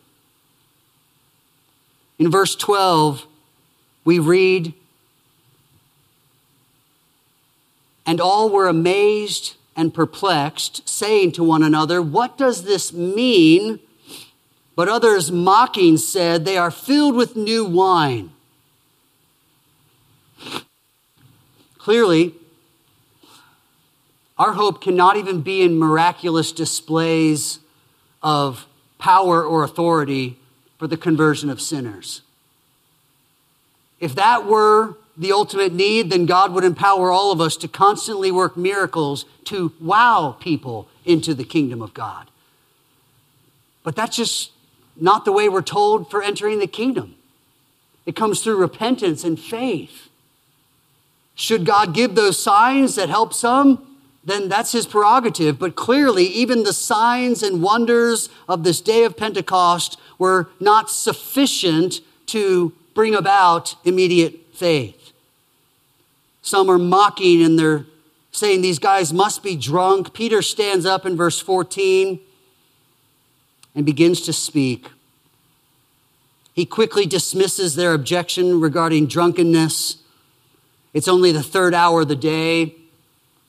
In 2.19 2.29
verse 2.29 2.55
12, 2.55 3.25
we 4.05 4.19
read, 4.19 4.73
And 8.05 8.21
all 8.21 8.49
were 8.49 8.67
amazed 8.67 9.55
and 9.77 9.93
perplexed, 9.93 10.89
saying 10.89 11.31
to 11.33 11.43
one 11.43 11.61
another, 11.61 12.01
What 12.01 12.37
does 12.37 12.63
this 12.63 12.91
mean? 12.91 13.79
But 14.75 14.89
others 14.89 15.31
mocking 15.31 15.97
said, 15.97 16.43
They 16.43 16.57
are 16.57 16.71
filled 16.71 17.15
with 17.15 17.35
new 17.35 17.63
wine. 17.63 18.31
Clearly, 21.77 22.33
our 24.37 24.53
hope 24.53 24.81
cannot 24.81 25.15
even 25.15 25.41
be 25.41 25.61
in 25.61 25.79
miraculous 25.79 26.51
displays 26.51 27.59
of 28.21 28.65
power 28.97 29.43
or 29.43 29.63
authority 29.63 30.37
for 30.77 30.87
the 30.87 30.97
conversion 30.97 31.49
of 31.49 31.61
sinners. 31.61 32.23
If 33.99 34.15
that 34.15 34.45
were 34.45 34.97
the 35.17 35.31
ultimate 35.31 35.73
need, 35.73 36.11
then 36.11 36.25
God 36.25 36.53
would 36.53 36.63
empower 36.63 37.11
all 37.11 37.31
of 37.31 37.41
us 37.41 37.57
to 37.57 37.67
constantly 37.67 38.31
work 38.31 38.55
miracles 38.55 39.25
to 39.45 39.73
wow 39.81 40.37
people 40.39 40.87
into 41.05 41.33
the 41.33 41.43
kingdom 41.43 41.81
of 41.81 41.93
God. 41.93 42.29
But 43.83 43.95
that's 43.95 44.17
just 44.17 44.51
not 44.95 45.25
the 45.25 45.31
way 45.31 45.49
we're 45.49 45.61
told 45.61 46.11
for 46.11 46.21
entering 46.21 46.59
the 46.59 46.67
kingdom. 46.67 47.15
It 48.05 48.15
comes 48.15 48.41
through 48.41 48.57
repentance 48.57 49.23
and 49.23 49.39
faith. 49.39 50.09
Should 51.35 51.65
God 51.65 51.93
give 51.93 52.15
those 52.15 52.41
signs 52.41 52.95
that 52.95 53.09
help 53.09 53.33
some? 53.33 53.97
Then 54.23 54.49
that's 54.49 54.71
his 54.71 54.85
prerogative. 54.85 55.57
But 55.57 55.75
clearly, 55.75 56.25
even 56.25 56.63
the 56.63 56.73
signs 56.73 57.41
and 57.41 57.61
wonders 57.61 58.29
of 58.49 58.63
this 58.63 58.81
day 58.81 59.03
of 59.03 59.15
Pentecost 59.15 59.97
were 60.17 60.49
not 60.59 60.89
sufficient 60.89 62.01
to 62.27 62.73
bring 62.93 63.15
about 63.15 63.75
immediate 63.85 64.53
faith. 64.53 64.96
Some 66.47 66.71
are 66.71 66.77
mocking 66.77 67.43
and 67.43 67.59
they're 67.59 67.85
saying 68.31 68.61
these 68.61 68.79
guys 68.79 69.11
must 69.11 69.43
be 69.43 69.57
drunk. 69.57 70.13
Peter 70.13 70.41
stands 70.41 70.85
up 70.85 71.05
in 71.05 71.17
verse 71.17 71.41
14 71.41 72.21
and 73.75 73.85
begins 73.85 74.21
to 74.21 74.31
speak. 74.31 74.87
He 76.53 76.65
quickly 76.65 77.05
dismisses 77.05 77.75
their 77.75 77.93
objection 77.93 78.61
regarding 78.61 79.07
drunkenness. 79.07 79.97
It's 80.93 81.09
only 81.09 81.33
the 81.33 81.43
third 81.43 81.73
hour 81.73 82.03
of 82.03 82.07
the 82.07 82.15
day. 82.15 82.75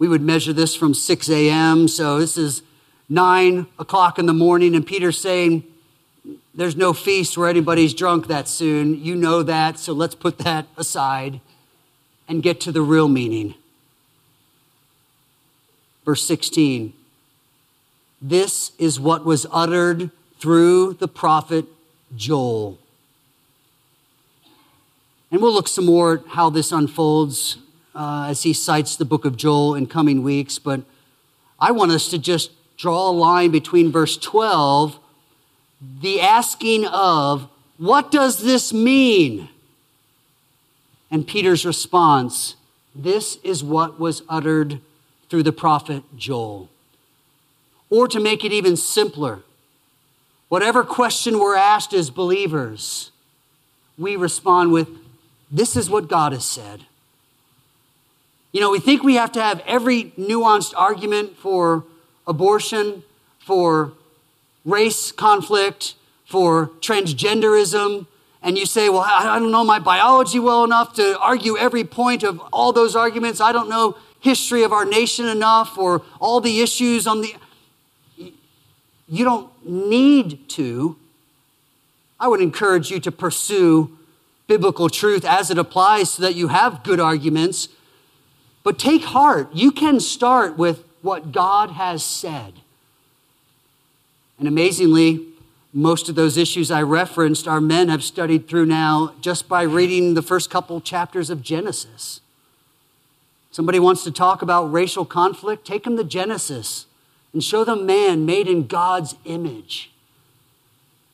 We 0.01 0.09
would 0.09 0.21
measure 0.21 0.53
this 0.53 0.75
from 0.75 0.93
6 0.93 1.31
a.m., 1.31 1.87
so 1.87 2.19
this 2.19 2.37
is 2.37 2.63
9 3.09 3.69
o'clock 3.79 4.19
in 4.19 4.27
the 4.27 4.35
morning, 4.35 4.75
and 4.75 4.85
Peter's 4.85 5.21
saying, 5.21 5.63
There's 6.53 6.75
no 6.75 6.93
feast 6.93 7.39
where 7.39 7.49
anybody's 7.49 7.95
drunk 7.95 8.27
that 8.27 8.49
soon. 8.49 9.01
You 9.01 9.15
know 9.15 9.45
that, 9.45 9.79
so 9.79 9.93
let's 9.93 10.17
put 10.17 10.39
that 10.39 10.67
aside 10.77 11.41
and 12.29 12.43
get 12.43 12.61
to 12.61 12.73
the 12.73 12.83
real 12.83 13.09
meaning. 13.09 13.55
Verse 16.05 16.23
16 16.25 16.93
This 18.21 18.73
is 18.79 19.01
what 19.01 19.25
was 19.25 19.47
uttered 19.51 20.11
through 20.39 20.95
the 20.95 21.09
prophet 21.09 21.65
Joel. 22.15 22.79
And 25.31 25.43
we'll 25.43 25.53
look 25.53 25.69
some 25.69 25.87
more 25.87 26.15
at 26.15 26.27
how 26.29 26.49
this 26.49 26.73
unfolds 26.73 27.59
uh, 27.95 28.29
as 28.31 28.45
he 28.45 28.53
cites 28.53 28.97
the 28.97 29.05
book 29.05 29.25
of 29.25 29.37
Joel 29.37 29.75
in 29.75 29.87
coming 29.87 30.23
weeks. 30.23 30.59
But 30.59 30.83
I 31.61 31.73
want 31.73 31.91
us 31.91 32.09
to 32.11 32.19
just 32.19 32.51
draw 32.79 33.11
a 33.11 33.13
line 33.13 33.51
between 33.51 33.93
verse 33.93 34.17
12, 34.17 34.99
the 36.01 36.21
asking 36.21 36.87
of, 36.87 37.49
What 37.77 38.11
does 38.11 38.43
this 38.43 38.73
mean? 38.73 39.49
And 41.11 41.27
Peter's 41.27 41.65
response, 41.65 42.57
This 42.95 43.37
is 43.43 43.65
what 43.65 43.99
was 43.99 44.23
uttered 44.29 44.81
through 45.29 45.43
the 45.43 45.53
prophet 45.53 46.03
Joel. 46.17 46.69
Or 47.91 48.09
to 48.09 48.21
make 48.21 48.45
it 48.45 48.53
even 48.53 48.77
simpler, 48.77 49.43
Whatever 50.49 50.83
question 50.83 51.39
we're 51.39 51.57
asked 51.57 51.93
as 51.93 52.09
believers, 52.09 53.13
we 53.99 54.17
respond 54.17 54.73
with, 54.73 54.89
This 55.51 55.77
is 55.77 55.91
what 55.91 56.09
God 56.09 56.33
has 56.33 56.45
said. 56.45 56.87
You 58.53 58.63
know, 58.63 58.71
we 58.71 58.81
think 58.81 59.03
we 59.03 59.17
have 59.17 59.33
to 59.33 59.43
have 59.43 59.63
every 59.67 60.05
nuanced 60.19 60.73
argument 60.75 61.37
for 61.37 61.85
abortion, 62.27 63.03
for 63.39 63.93
race 64.65 65.13
conflict, 65.13 65.95
for 66.25 66.69
transgenderism, 66.81 68.07
and 68.43 68.57
you 68.57 68.67
say, 68.67 68.89
Well, 68.89 69.01
I 69.01 69.39
don't 69.39 69.51
know 69.51 69.65
my 69.65 69.79
biology 69.79 70.39
well 70.39 70.65
enough 70.65 70.95
to 70.95 71.19
argue 71.21 71.57
every 71.57 71.85
point 71.85 72.23
of 72.23 72.41
all 72.53 72.73
those 72.73 72.95
arguments. 72.95 73.41
I 73.41 73.53
don't 73.53 73.69
know 73.69 73.97
history 74.21 74.63
of 74.63 74.73
our 74.73 74.85
nation 74.85 75.27
enough 75.27 75.79
or 75.79 76.03
all 76.21 76.41
the 76.41 76.61
issues 76.61 77.07
on 77.07 77.21
the. 77.23 77.35
You 78.17 79.25
don't 79.25 79.51
need 79.67 80.49
to. 80.51 80.97
I 82.21 82.29
would 82.29 82.41
encourage 82.41 82.91
you 82.91 83.01
to 83.01 83.13
pursue 83.13 83.97
biblical 84.47 84.89
truth 84.89 85.25
as 85.25 85.51
it 85.51 85.59
applies 85.59 86.11
so 86.11 86.23
that 86.23 86.35
you 86.35 86.49
have 86.49 86.83
good 86.83 87.01
arguments. 87.01 87.69
But 88.65 88.79
take 88.79 89.05
heart. 89.05 89.49
You 89.55 89.71
can 89.71 90.01
start 90.01 90.59
with 90.59 90.85
what 91.01 91.33
God 91.33 91.71
has 91.71 92.05
said. 92.05 92.55
And 94.39 94.49
amazingly, 94.49 95.27
most 95.73 96.09
of 96.09 96.15
those 96.15 96.37
issues 96.37 96.71
I 96.71 96.83
referenced, 96.83 97.47
our 97.47 97.61
men 97.61 97.89
have 97.89 98.03
studied 98.03 98.49
through 98.49 98.67
now 98.67 99.15
just 99.21 99.49
by 99.49 99.63
reading 99.63 100.15
the 100.15 100.23
first 100.23 100.51
couple 100.51 100.81
chapters 100.81 101.31
of 101.31 101.43
Genesis. 101.43 102.21
Somebody 103.51 103.79
wants 103.79 104.05
to 104.05 104.11
talk 104.11 104.41
about 104.41 104.73
racial 104.73 105.05
conflict, 105.05 105.67
take 105.67 105.85
them 105.85 105.97
to 105.97 106.05
Genesis 106.05 106.87
and 107.33 107.45
show 107.45 107.65
them 107.65 107.85
man 107.85 108.25
made 108.25 108.49
in 108.49 108.67
God's 108.67 109.15
image. 109.25 109.91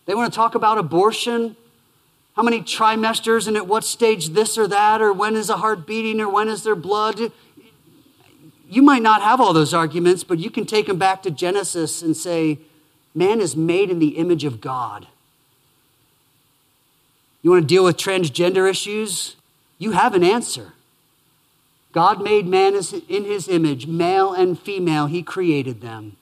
They 0.06 0.14
want 0.14 0.32
to 0.32 0.36
talk 0.36 0.54
about 0.54 0.78
abortion, 0.78 1.56
how 2.36 2.42
many 2.42 2.60
trimesters 2.60 3.48
and 3.48 3.56
at 3.56 3.66
what 3.66 3.84
stage 3.84 4.30
this 4.30 4.58
or 4.58 4.68
that, 4.68 5.00
or 5.00 5.12
when 5.12 5.34
is 5.34 5.50
a 5.50 5.56
heart 5.56 5.86
beating, 5.86 6.20
or 6.20 6.28
when 6.28 6.48
is 6.48 6.62
there 6.62 6.74
blood. 6.74 7.32
You 8.68 8.82
might 8.82 9.02
not 9.02 9.22
have 9.22 9.40
all 9.40 9.52
those 9.52 9.72
arguments, 9.72 10.24
but 10.24 10.38
you 10.38 10.50
can 10.50 10.66
take 10.66 10.86
them 10.86 10.98
back 10.98 11.22
to 11.22 11.30
Genesis 11.30 12.02
and 12.02 12.16
say, 12.16 12.58
Man 13.14 13.40
is 13.40 13.56
made 13.56 13.90
in 13.90 13.98
the 13.98 14.16
image 14.16 14.44
of 14.44 14.60
God. 14.60 15.06
You 17.42 17.50
want 17.50 17.62
to 17.62 17.66
deal 17.66 17.84
with 17.84 17.96
transgender 17.96 18.68
issues? 18.68 19.36
You 19.78 19.92
have 19.92 20.14
an 20.14 20.24
answer. 20.24 20.72
God 21.92 22.22
made 22.22 22.46
man 22.46 22.74
in 22.74 23.24
his 23.24 23.48
image, 23.48 23.86
male 23.86 24.32
and 24.32 24.58
female, 24.58 25.06
he 25.06 25.22
created 25.22 25.80
them. 25.80 26.16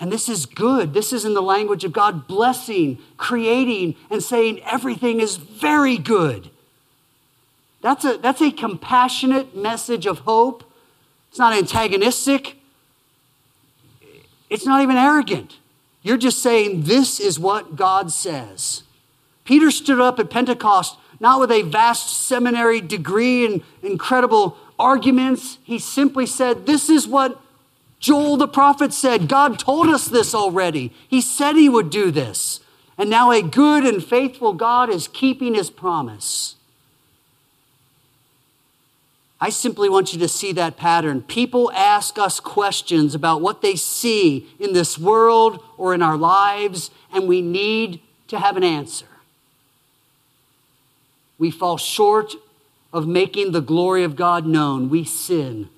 And 0.00 0.12
this 0.12 0.28
is 0.28 0.44
good. 0.44 0.92
This 0.92 1.12
is 1.12 1.24
in 1.24 1.34
the 1.34 1.42
language 1.42 1.84
of 1.84 1.92
God 1.92 2.28
blessing, 2.28 2.98
creating, 3.16 3.96
and 4.10 4.22
saying 4.22 4.60
everything 4.62 5.20
is 5.20 5.36
very 5.36 5.96
good. 5.96 6.50
That's 7.80 8.04
a, 8.04 8.18
that's 8.18 8.42
a 8.42 8.50
compassionate 8.50 9.56
message 9.56 10.06
of 10.06 10.20
hope. 10.20 10.64
It's 11.30 11.38
not 11.38 11.52
antagonistic, 11.52 12.56
it's 14.50 14.66
not 14.66 14.82
even 14.82 14.96
arrogant. 14.96 15.57
You're 16.02 16.16
just 16.16 16.42
saying, 16.42 16.82
This 16.82 17.20
is 17.20 17.38
what 17.38 17.76
God 17.76 18.10
says. 18.10 18.82
Peter 19.44 19.70
stood 19.70 20.00
up 20.00 20.18
at 20.18 20.30
Pentecost 20.30 20.96
not 21.20 21.40
with 21.40 21.50
a 21.50 21.62
vast 21.62 22.26
seminary 22.26 22.80
degree 22.80 23.44
and 23.44 23.62
incredible 23.82 24.56
arguments. 24.78 25.58
He 25.64 25.78
simply 25.78 26.26
said, 26.26 26.66
This 26.66 26.88
is 26.88 27.06
what 27.06 27.40
Joel 27.98 28.36
the 28.36 28.48
prophet 28.48 28.92
said. 28.92 29.28
God 29.28 29.58
told 29.58 29.88
us 29.88 30.06
this 30.06 30.34
already. 30.34 30.92
He 31.08 31.20
said 31.20 31.56
he 31.56 31.68
would 31.68 31.90
do 31.90 32.10
this. 32.10 32.60
And 32.96 33.10
now 33.10 33.30
a 33.30 33.42
good 33.42 33.84
and 33.84 34.02
faithful 34.02 34.52
God 34.52 34.90
is 34.90 35.08
keeping 35.08 35.54
his 35.54 35.70
promise. 35.70 36.56
I 39.40 39.50
simply 39.50 39.88
want 39.88 40.12
you 40.12 40.18
to 40.18 40.28
see 40.28 40.52
that 40.52 40.76
pattern. 40.76 41.22
People 41.22 41.70
ask 41.72 42.18
us 42.18 42.40
questions 42.40 43.14
about 43.14 43.40
what 43.40 43.62
they 43.62 43.76
see 43.76 44.48
in 44.58 44.72
this 44.72 44.98
world 44.98 45.62
or 45.76 45.94
in 45.94 46.02
our 46.02 46.16
lives, 46.16 46.90
and 47.12 47.28
we 47.28 47.40
need 47.40 48.00
to 48.28 48.38
have 48.38 48.56
an 48.56 48.64
answer. 48.64 49.06
We 51.38 51.52
fall 51.52 51.76
short 51.76 52.34
of 52.92 53.06
making 53.06 53.52
the 53.52 53.60
glory 53.60 54.02
of 54.02 54.16
God 54.16 54.44
known. 54.44 54.88
We 54.88 55.04
sin 55.04 55.68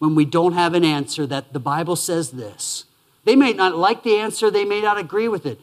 when 0.00 0.16
we 0.16 0.24
don't 0.24 0.54
have 0.54 0.74
an 0.74 0.84
answer 0.84 1.26
that 1.26 1.52
the 1.52 1.60
Bible 1.60 1.94
says 1.94 2.32
this. 2.32 2.86
They 3.24 3.36
may 3.36 3.52
not 3.52 3.76
like 3.76 4.02
the 4.02 4.16
answer, 4.16 4.50
they 4.50 4.64
may 4.64 4.80
not 4.80 4.98
agree 4.98 5.28
with 5.28 5.46
it. 5.46 5.60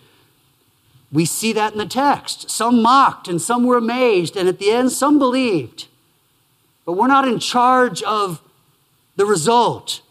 We 1.12 1.26
see 1.26 1.52
that 1.54 1.74
in 1.74 1.78
the 1.78 1.86
text. 1.86 2.50
Some 2.50 2.82
mocked 2.82 3.28
and 3.28 3.42
some 3.42 3.66
were 3.66 3.78
amazed, 3.78 4.38
and 4.38 4.48
at 4.48 4.60
the 4.60 4.72
end, 4.72 4.92
some 4.92 5.20
believed. 5.20 5.88
But 6.88 6.94
we're 6.94 7.08
not 7.08 7.28
in 7.28 7.38
charge 7.40 8.02
of 8.04 8.42
the 9.18 9.26
result. 9.26 10.02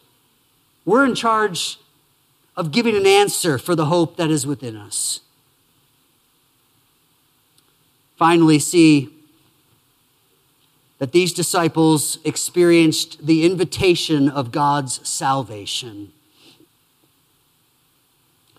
We're 0.85 1.07
in 1.07 1.15
charge 1.15 1.79
of 2.55 2.71
giving 2.71 2.95
an 2.95 3.07
answer 3.07 3.57
for 3.57 3.75
the 3.75 3.87
hope 3.87 4.19
that 4.19 4.31
is 4.31 4.47
within 4.47 4.77
us. 4.77 5.21
Finally, 8.19 8.59
see 8.59 9.09
that 10.99 11.13
these 11.13 11.33
disciples 11.33 12.19
experienced 12.25 13.27
the 13.27 13.47
invitation 13.47 14.29
of 14.29 14.53
God's 14.53 15.07
salvation. 15.09 16.13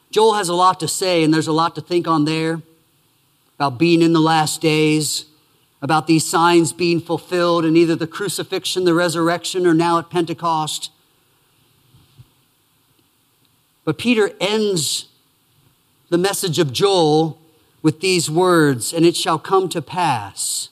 Joel 0.10 0.34
has 0.34 0.50
a 0.50 0.56
lot 0.56 0.80
to 0.80 0.88
say, 0.88 1.24
and 1.24 1.32
there's 1.32 1.48
a 1.48 1.54
lot 1.54 1.76
to 1.76 1.82
think 1.82 2.08
on 2.08 2.26
there 2.26 2.64
about 3.60 3.78
being 3.78 4.02
in 4.02 4.14
the 4.14 4.20
last 4.20 4.60
days 4.60 5.26
about 5.82 6.08
these 6.08 6.26
signs 6.26 6.74
being 6.74 7.00
fulfilled 7.00 7.64
in 7.64 7.78
either 7.78 7.96
the 7.96 8.08
crucifixion, 8.08 8.84
the 8.84 8.94
resurrection, 8.94 9.68
or 9.68 9.74
now 9.74 10.00
at 10.00 10.10
Pentecost. 10.10 10.92
But 13.86 13.98
Peter 13.98 14.32
ends 14.40 15.08
the 16.10 16.18
message 16.18 16.60
of 16.60 16.74
Joel 16.74 17.40
with 17.82 18.02
these 18.02 18.30
words, 18.30 18.92
and 18.92 19.06
it 19.06 19.16
shall 19.16 19.40
come 19.40 19.70
to 19.70 19.82
pass. 19.82 20.70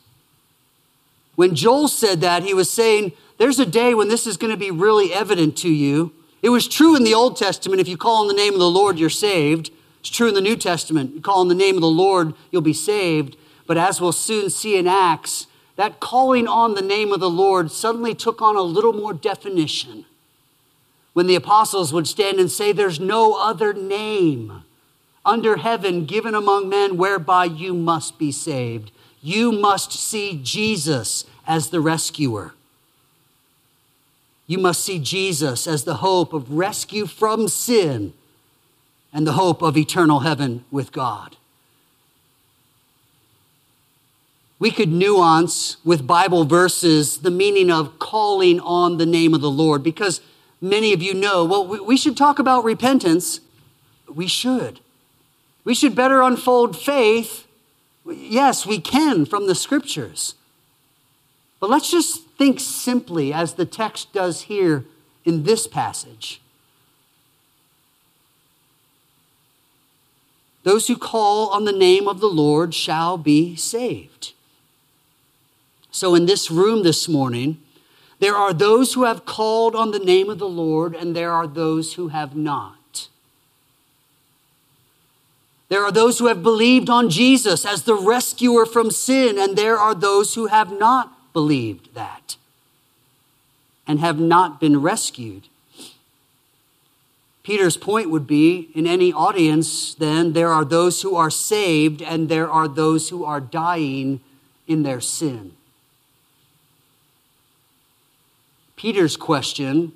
When 1.36 1.56
Joel 1.56 1.88
said 1.88 2.22
that, 2.22 2.44
he 2.44 2.54
was 2.54 2.70
saying, 2.70 3.12
There's 3.38 3.60
a 3.60 3.66
day 3.66 3.94
when 3.94 4.08
this 4.08 4.26
is 4.26 4.38
going 4.38 4.52
to 4.52 4.58
be 4.58 4.72
really 4.72 5.14
evident 5.14 5.58
to 5.58 5.70
you. 5.70 6.14
It 6.42 6.50
was 6.50 6.68
true 6.68 6.96
in 6.96 7.04
the 7.04 7.14
Old 7.14 7.38
Testament. 7.38 7.82
If 7.82 7.88
you 7.88 7.98
call 7.98 8.22
on 8.22 8.28
the 8.28 8.34
name 8.34 8.54
of 8.54 8.60
the 8.60 8.70
Lord, 8.70 8.98
you're 9.00 9.10
saved. 9.10 9.72
It's 10.00 10.10
true 10.10 10.28
in 10.28 10.34
the 10.34 10.42
New 10.42 10.56
Testament. 10.56 11.16
You 11.16 11.22
call 11.22 11.40
on 11.40 11.48
the 11.48 11.56
name 11.56 11.76
of 11.76 11.82
the 11.82 11.88
Lord, 11.88 12.34
you'll 12.52 12.62
be 12.62 12.74
saved. 12.74 13.38
But 13.68 13.78
as 13.78 14.00
we'll 14.00 14.12
soon 14.12 14.50
see 14.50 14.78
in 14.78 14.88
Acts, 14.88 15.48
that 15.76 16.00
calling 16.00 16.48
on 16.48 16.74
the 16.74 16.82
name 16.82 17.12
of 17.12 17.20
the 17.20 17.30
Lord 17.30 17.72
suddenly 17.72 18.14
took 18.14 18.42
on 18.42 18.56
a 18.56 18.62
little 18.62 18.94
more 18.94 19.14
definition. 19.14 20.06
When 21.14 21.28
the 21.28 21.36
apostles 21.36 21.94
would 21.94 22.08
stand 22.08 22.40
and 22.40 22.52
say, 22.52 22.72
There's 22.72 23.00
no 23.00 23.34
other 23.34 23.74
name 23.74 24.64
under 25.26 25.58
heaven 25.58 26.06
given 26.06 26.36
among 26.36 26.70
men 26.70 26.98
whereby 26.98 27.46
you 27.46 27.74
must 27.74 28.20
be 28.20 28.32
saved. 28.32 28.92
You 29.22 29.52
must 29.52 29.92
see 29.92 30.40
Jesus 30.44 31.26
as 31.48 31.70
the 31.70 31.82
rescuer. 31.82 32.54
You 34.48 34.60
must 34.60 34.84
see 34.84 35.00
Jesus 35.00 35.66
as 35.66 35.84
the 35.84 35.96
hope 35.96 36.32
of 36.32 36.52
rescue 36.52 37.08
from 37.08 37.48
sin 37.48 38.14
and 39.12 39.26
the 39.26 39.34
hope 39.34 39.62
of 39.64 39.76
eternal 39.76 40.20
heaven 40.20 40.66
with 40.70 40.92
God. 40.92 41.38
We 44.58 44.72
could 44.72 44.90
nuance 44.90 45.78
with 45.84 46.08
Bible 46.08 46.46
verses 46.46 47.20
the 47.20 47.32
meaning 47.32 47.70
of 47.70 48.00
calling 48.00 48.60
on 48.62 48.98
the 48.98 49.06
name 49.06 49.34
of 49.34 49.42
the 49.42 49.52
Lord 49.52 49.84
because 49.84 50.22
many 50.62 50.94
of 50.94 51.02
you 51.02 51.14
know, 51.14 51.44
well, 51.44 51.68
we 51.68 51.98
should 51.98 52.16
talk 52.16 52.40
about 52.40 52.64
repentance. 52.64 53.42
We 54.08 54.28
should. 54.28 54.80
We 55.66 55.76
should 55.76 55.96
better 55.96 56.22
unfold 56.22 56.80
faith. 56.80 57.48
Yes, 58.06 58.66
we 58.66 58.80
can 58.80 59.26
from 59.26 59.48
the 59.48 59.56
scriptures. 59.56 60.36
But 61.60 61.70
let's 61.70 61.92
just 61.92 62.28
think 62.38 62.60
simply 62.60 63.34
as 63.34 63.54
the 63.54 63.66
text 63.66 64.14
does 64.14 64.44
here 64.44 64.86
in 65.26 65.44
this 65.44 65.68
passage. 65.68 66.40
Those 70.64 70.88
who 70.88 70.98
call 70.98 71.50
on 71.50 71.66
the 71.66 71.72
name 71.72 72.08
of 72.08 72.20
the 72.20 72.28
Lord 72.28 72.74
shall 72.74 73.18
be 73.18 73.56
saved. 73.56 74.34
So, 75.96 76.14
in 76.14 76.26
this 76.26 76.52
room 76.52 76.84
this 76.84 77.08
morning, 77.08 77.58
there 78.20 78.36
are 78.36 78.52
those 78.52 78.96
who 78.96 79.06
have 79.06 79.24
called 79.24 79.78
on 79.78 79.92
the 79.92 80.00
name 80.00 80.30
of 80.30 80.40
the 80.40 80.50
Lord, 80.50 80.94
and 80.94 81.16
there 81.16 81.32
are 81.32 81.48
those 81.48 81.94
who 81.94 82.10
have 82.10 82.36
not. 82.36 83.08
There 85.70 85.86
are 85.86 85.94
those 85.94 86.20
who 86.20 86.28
have 86.28 86.44
believed 86.44 86.90
on 86.90 87.10
Jesus 87.10 87.66
as 87.66 87.84
the 87.84 87.96
rescuer 87.96 88.66
from 88.66 88.92
sin, 88.92 89.40
and 89.40 89.58
there 89.58 89.78
are 89.78 89.96
those 89.96 90.36
who 90.36 90.48
have 90.48 90.78
not 90.78 91.32
believed 91.32 91.96
that 91.96 92.36
and 93.88 94.02
have 94.02 94.20
not 94.20 94.60
been 94.60 94.82
rescued. 94.82 95.48
Peter's 97.42 97.78
point 97.78 98.10
would 98.10 98.28
be 98.28 98.70
in 98.76 98.86
any 98.86 99.14
audience, 99.14 99.96
then, 99.96 100.34
there 100.34 100.50
are 100.50 100.66
those 100.66 101.04
who 101.04 101.16
are 101.16 101.32
saved 101.32 102.02
and 102.02 102.28
there 102.28 102.52
are 102.52 102.68
those 102.68 103.08
who 103.08 103.24
are 103.24 103.40
dying 103.40 104.20
in 104.68 104.84
their 104.84 105.00
sin. 105.00 105.55
Peter's 108.86 109.18
question 109.18 109.94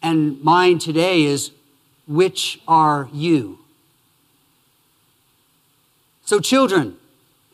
And 0.00 0.40
mine 0.40 0.78
today 0.78 1.24
is, 1.24 1.50
which 2.06 2.60
are 2.68 3.08
you? 3.12 3.58
So, 6.24 6.38
children, 6.38 6.96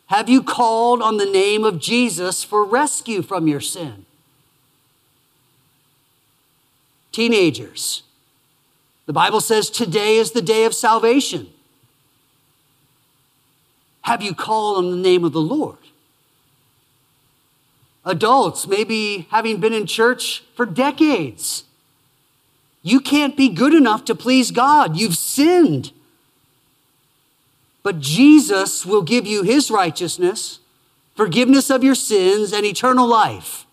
have 0.05 0.29
you 0.29 0.43
called 0.43 1.01
on 1.01 1.17
the 1.17 1.25
name 1.25 1.63
of 1.63 1.79
Jesus 1.79 2.43
for 2.43 2.63
rescue 2.63 3.23
from 3.23 3.47
your 3.47 3.59
sin? 3.59 4.05
Teenagers, 7.11 8.03
the 9.07 9.13
Bible 9.13 9.41
says 9.41 9.67
today 9.67 10.17
is 10.17 10.29
the 10.29 10.43
day 10.43 10.65
of 10.65 10.75
salvation. 10.75 11.47
Have 14.01 14.21
you 14.21 14.35
called 14.35 14.77
on 14.77 14.91
the 14.91 14.97
name 14.97 15.23
of 15.23 15.33
the 15.33 15.41
Lord? 15.41 15.86
Adults, 18.07 18.65
maybe 18.67 19.27
having 19.31 19.59
been 19.59 19.73
in 19.73 19.85
church 19.85 20.43
for 20.55 20.65
decades, 20.65 21.65
you 22.81 23.01
can't 23.01 23.35
be 23.35 23.49
good 23.49 23.73
enough 23.73 24.05
to 24.05 24.15
please 24.15 24.49
God. 24.49 24.95
You've 24.95 25.17
sinned. 25.17 25.91
But 27.83 27.99
Jesus 27.99 28.85
will 28.85 29.01
give 29.01 29.27
you 29.27 29.43
his 29.43 29.69
righteousness, 29.69 30.59
forgiveness 31.15 31.69
of 31.69 31.83
your 31.83 31.95
sins, 31.95 32.53
and 32.53 32.65
eternal 32.65 33.05
life. 33.05 33.65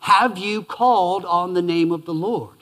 Have 0.00 0.36
you 0.36 0.62
called 0.62 1.24
on 1.24 1.54
the 1.54 1.62
name 1.62 1.92
of 1.92 2.06
the 2.06 2.14
Lord? 2.14 2.56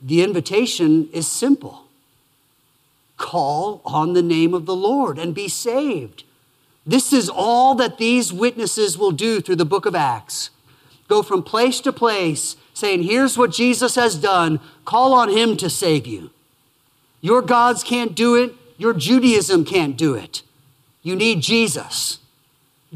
The 0.00 0.22
invitation 0.22 1.08
is 1.12 1.26
simple 1.26 1.81
call 3.22 3.80
on 3.86 4.12
the 4.12 4.22
name 4.22 4.52
of 4.52 4.66
the 4.66 4.76
Lord 4.76 5.18
and 5.18 5.34
be 5.34 5.48
saved. 5.48 6.24
This 6.84 7.12
is 7.12 7.30
all 7.30 7.74
that 7.76 7.96
these 7.96 8.32
witnesses 8.32 8.98
will 8.98 9.12
do 9.12 9.40
through 9.40 9.56
the 9.56 9.64
book 9.64 9.86
of 9.86 9.94
Acts. 9.94 10.50
Go 11.08 11.22
from 11.22 11.42
place 11.42 11.80
to 11.80 11.92
place 11.92 12.56
saying, 12.74 13.04
Here's 13.04 13.38
what 13.38 13.52
Jesus 13.52 13.94
has 13.94 14.16
done. 14.16 14.60
Call 14.84 15.14
on 15.14 15.30
him 15.30 15.56
to 15.58 15.70
save 15.70 16.06
you. 16.06 16.30
Your 17.20 17.40
gods 17.40 17.84
can't 17.84 18.14
do 18.14 18.34
it, 18.34 18.52
your 18.76 18.92
Judaism 18.92 19.64
can't 19.64 19.96
do 19.96 20.14
it. 20.14 20.42
You 21.02 21.14
need 21.14 21.40
Jesus. 21.40 22.18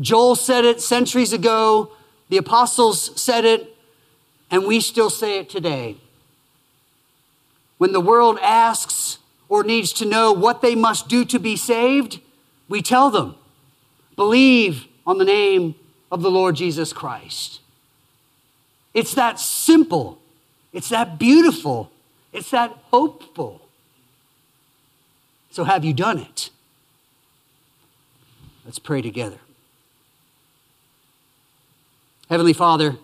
Joel 0.00 0.34
said 0.34 0.64
it 0.64 0.80
centuries 0.80 1.32
ago, 1.32 1.92
the 2.28 2.36
apostles 2.36 3.18
said 3.20 3.44
it, 3.44 3.76
and 4.50 4.66
we 4.66 4.80
still 4.80 5.10
say 5.10 5.38
it 5.38 5.48
today. 5.48 5.96
When 7.78 7.92
the 7.92 8.00
world 8.00 8.38
asks 8.42 9.18
or 9.48 9.62
needs 9.62 9.92
to 9.94 10.04
know 10.04 10.32
what 10.32 10.62
they 10.62 10.74
must 10.74 11.08
do 11.08 11.24
to 11.24 11.38
be 11.38 11.56
saved, 11.56 12.20
we 12.68 12.82
tell 12.82 13.10
them 13.10 13.36
believe 14.16 14.86
on 15.06 15.18
the 15.18 15.24
name 15.24 15.74
of 16.10 16.22
the 16.22 16.30
Lord 16.30 16.56
Jesus 16.56 16.92
Christ. 16.92 17.60
It's 18.94 19.14
that 19.14 19.38
simple, 19.38 20.18
it's 20.72 20.88
that 20.88 21.18
beautiful, 21.18 21.90
it's 22.32 22.50
that 22.50 22.76
hopeful. 22.90 23.60
So, 25.50 25.64
have 25.64 25.84
you 25.84 25.92
done 25.92 26.18
it? 26.18 26.50
Let's 28.64 28.78
pray 28.78 29.00
together. 29.00 29.38
Heavenly 32.28 32.52
Father, 32.52 32.96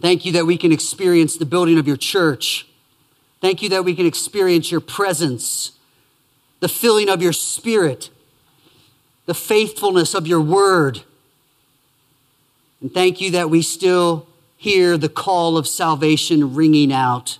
thank 0.00 0.26
you 0.26 0.32
that 0.32 0.44
we 0.44 0.58
can 0.58 0.72
experience 0.72 1.36
the 1.36 1.46
building 1.46 1.78
of 1.78 1.86
your 1.86 1.96
church. 1.96 2.66
Thank 3.42 3.60
you 3.60 3.68
that 3.70 3.84
we 3.84 3.96
can 3.96 4.06
experience 4.06 4.70
your 4.70 4.80
presence, 4.80 5.72
the 6.60 6.68
filling 6.68 7.08
of 7.08 7.20
your 7.20 7.32
spirit, 7.32 8.08
the 9.26 9.34
faithfulness 9.34 10.14
of 10.14 10.28
your 10.28 10.40
word. 10.40 11.02
And 12.80 12.94
thank 12.94 13.20
you 13.20 13.32
that 13.32 13.50
we 13.50 13.60
still 13.60 14.28
hear 14.56 14.96
the 14.96 15.08
call 15.08 15.58
of 15.58 15.66
salvation 15.66 16.54
ringing 16.54 16.92
out 16.92 17.38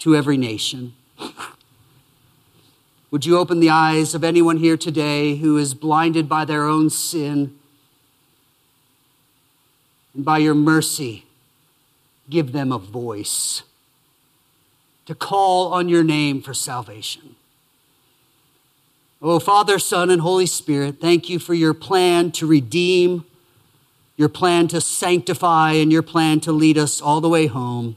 to 0.00 0.16
every 0.16 0.36
nation. 0.36 0.94
Would 3.12 3.24
you 3.24 3.38
open 3.38 3.60
the 3.60 3.70
eyes 3.70 4.12
of 4.12 4.24
anyone 4.24 4.56
here 4.56 4.76
today 4.76 5.36
who 5.36 5.56
is 5.56 5.72
blinded 5.72 6.28
by 6.28 6.44
their 6.44 6.64
own 6.64 6.90
sin? 6.90 7.56
And 10.14 10.24
by 10.24 10.38
your 10.38 10.56
mercy, 10.56 11.26
give 12.28 12.50
them 12.50 12.72
a 12.72 12.78
voice 12.78 13.62
to 15.08 15.14
call 15.14 15.72
on 15.72 15.88
your 15.88 16.04
name 16.04 16.42
for 16.42 16.52
salvation. 16.52 17.34
Oh, 19.22 19.38
Father, 19.38 19.78
Son, 19.78 20.10
and 20.10 20.20
Holy 20.20 20.44
Spirit, 20.44 21.00
thank 21.00 21.30
you 21.30 21.38
for 21.38 21.54
your 21.54 21.72
plan 21.72 22.30
to 22.32 22.46
redeem, 22.46 23.24
your 24.18 24.28
plan 24.28 24.68
to 24.68 24.82
sanctify, 24.82 25.72
and 25.72 25.90
your 25.90 26.02
plan 26.02 26.40
to 26.40 26.52
lead 26.52 26.76
us 26.76 27.00
all 27.00 27.22
the 27.22 27.28
way 27.30 27.46
home. 27.46 27.96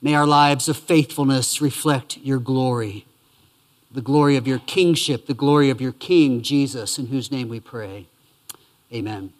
May 0.00 0.14
our 0.14 0.26
lives 0.26 0.70
of 0.70 0.78
faithfulness 0.78 1.60
reflect 1.60 2.16
your 2.16 2.38
glory, 2.38 3.04
the 3.92 4.00
glory 4.00 4.36
of 4.36 4.48
your 4.48 4.60
kingship, 4.60 5.26
the 5.26 5.34
glory 5.34 5.68
of 5.68 5.82
your 5.82 5.92
King, 5.92 6.40
Jesus, 6.40 6.96
in 6.96 7.08
whose 7.08 7.30
name 7.30 7.50
we 7.50 7.60
pray. 7.60 8.06
Amen. 8.90 9.34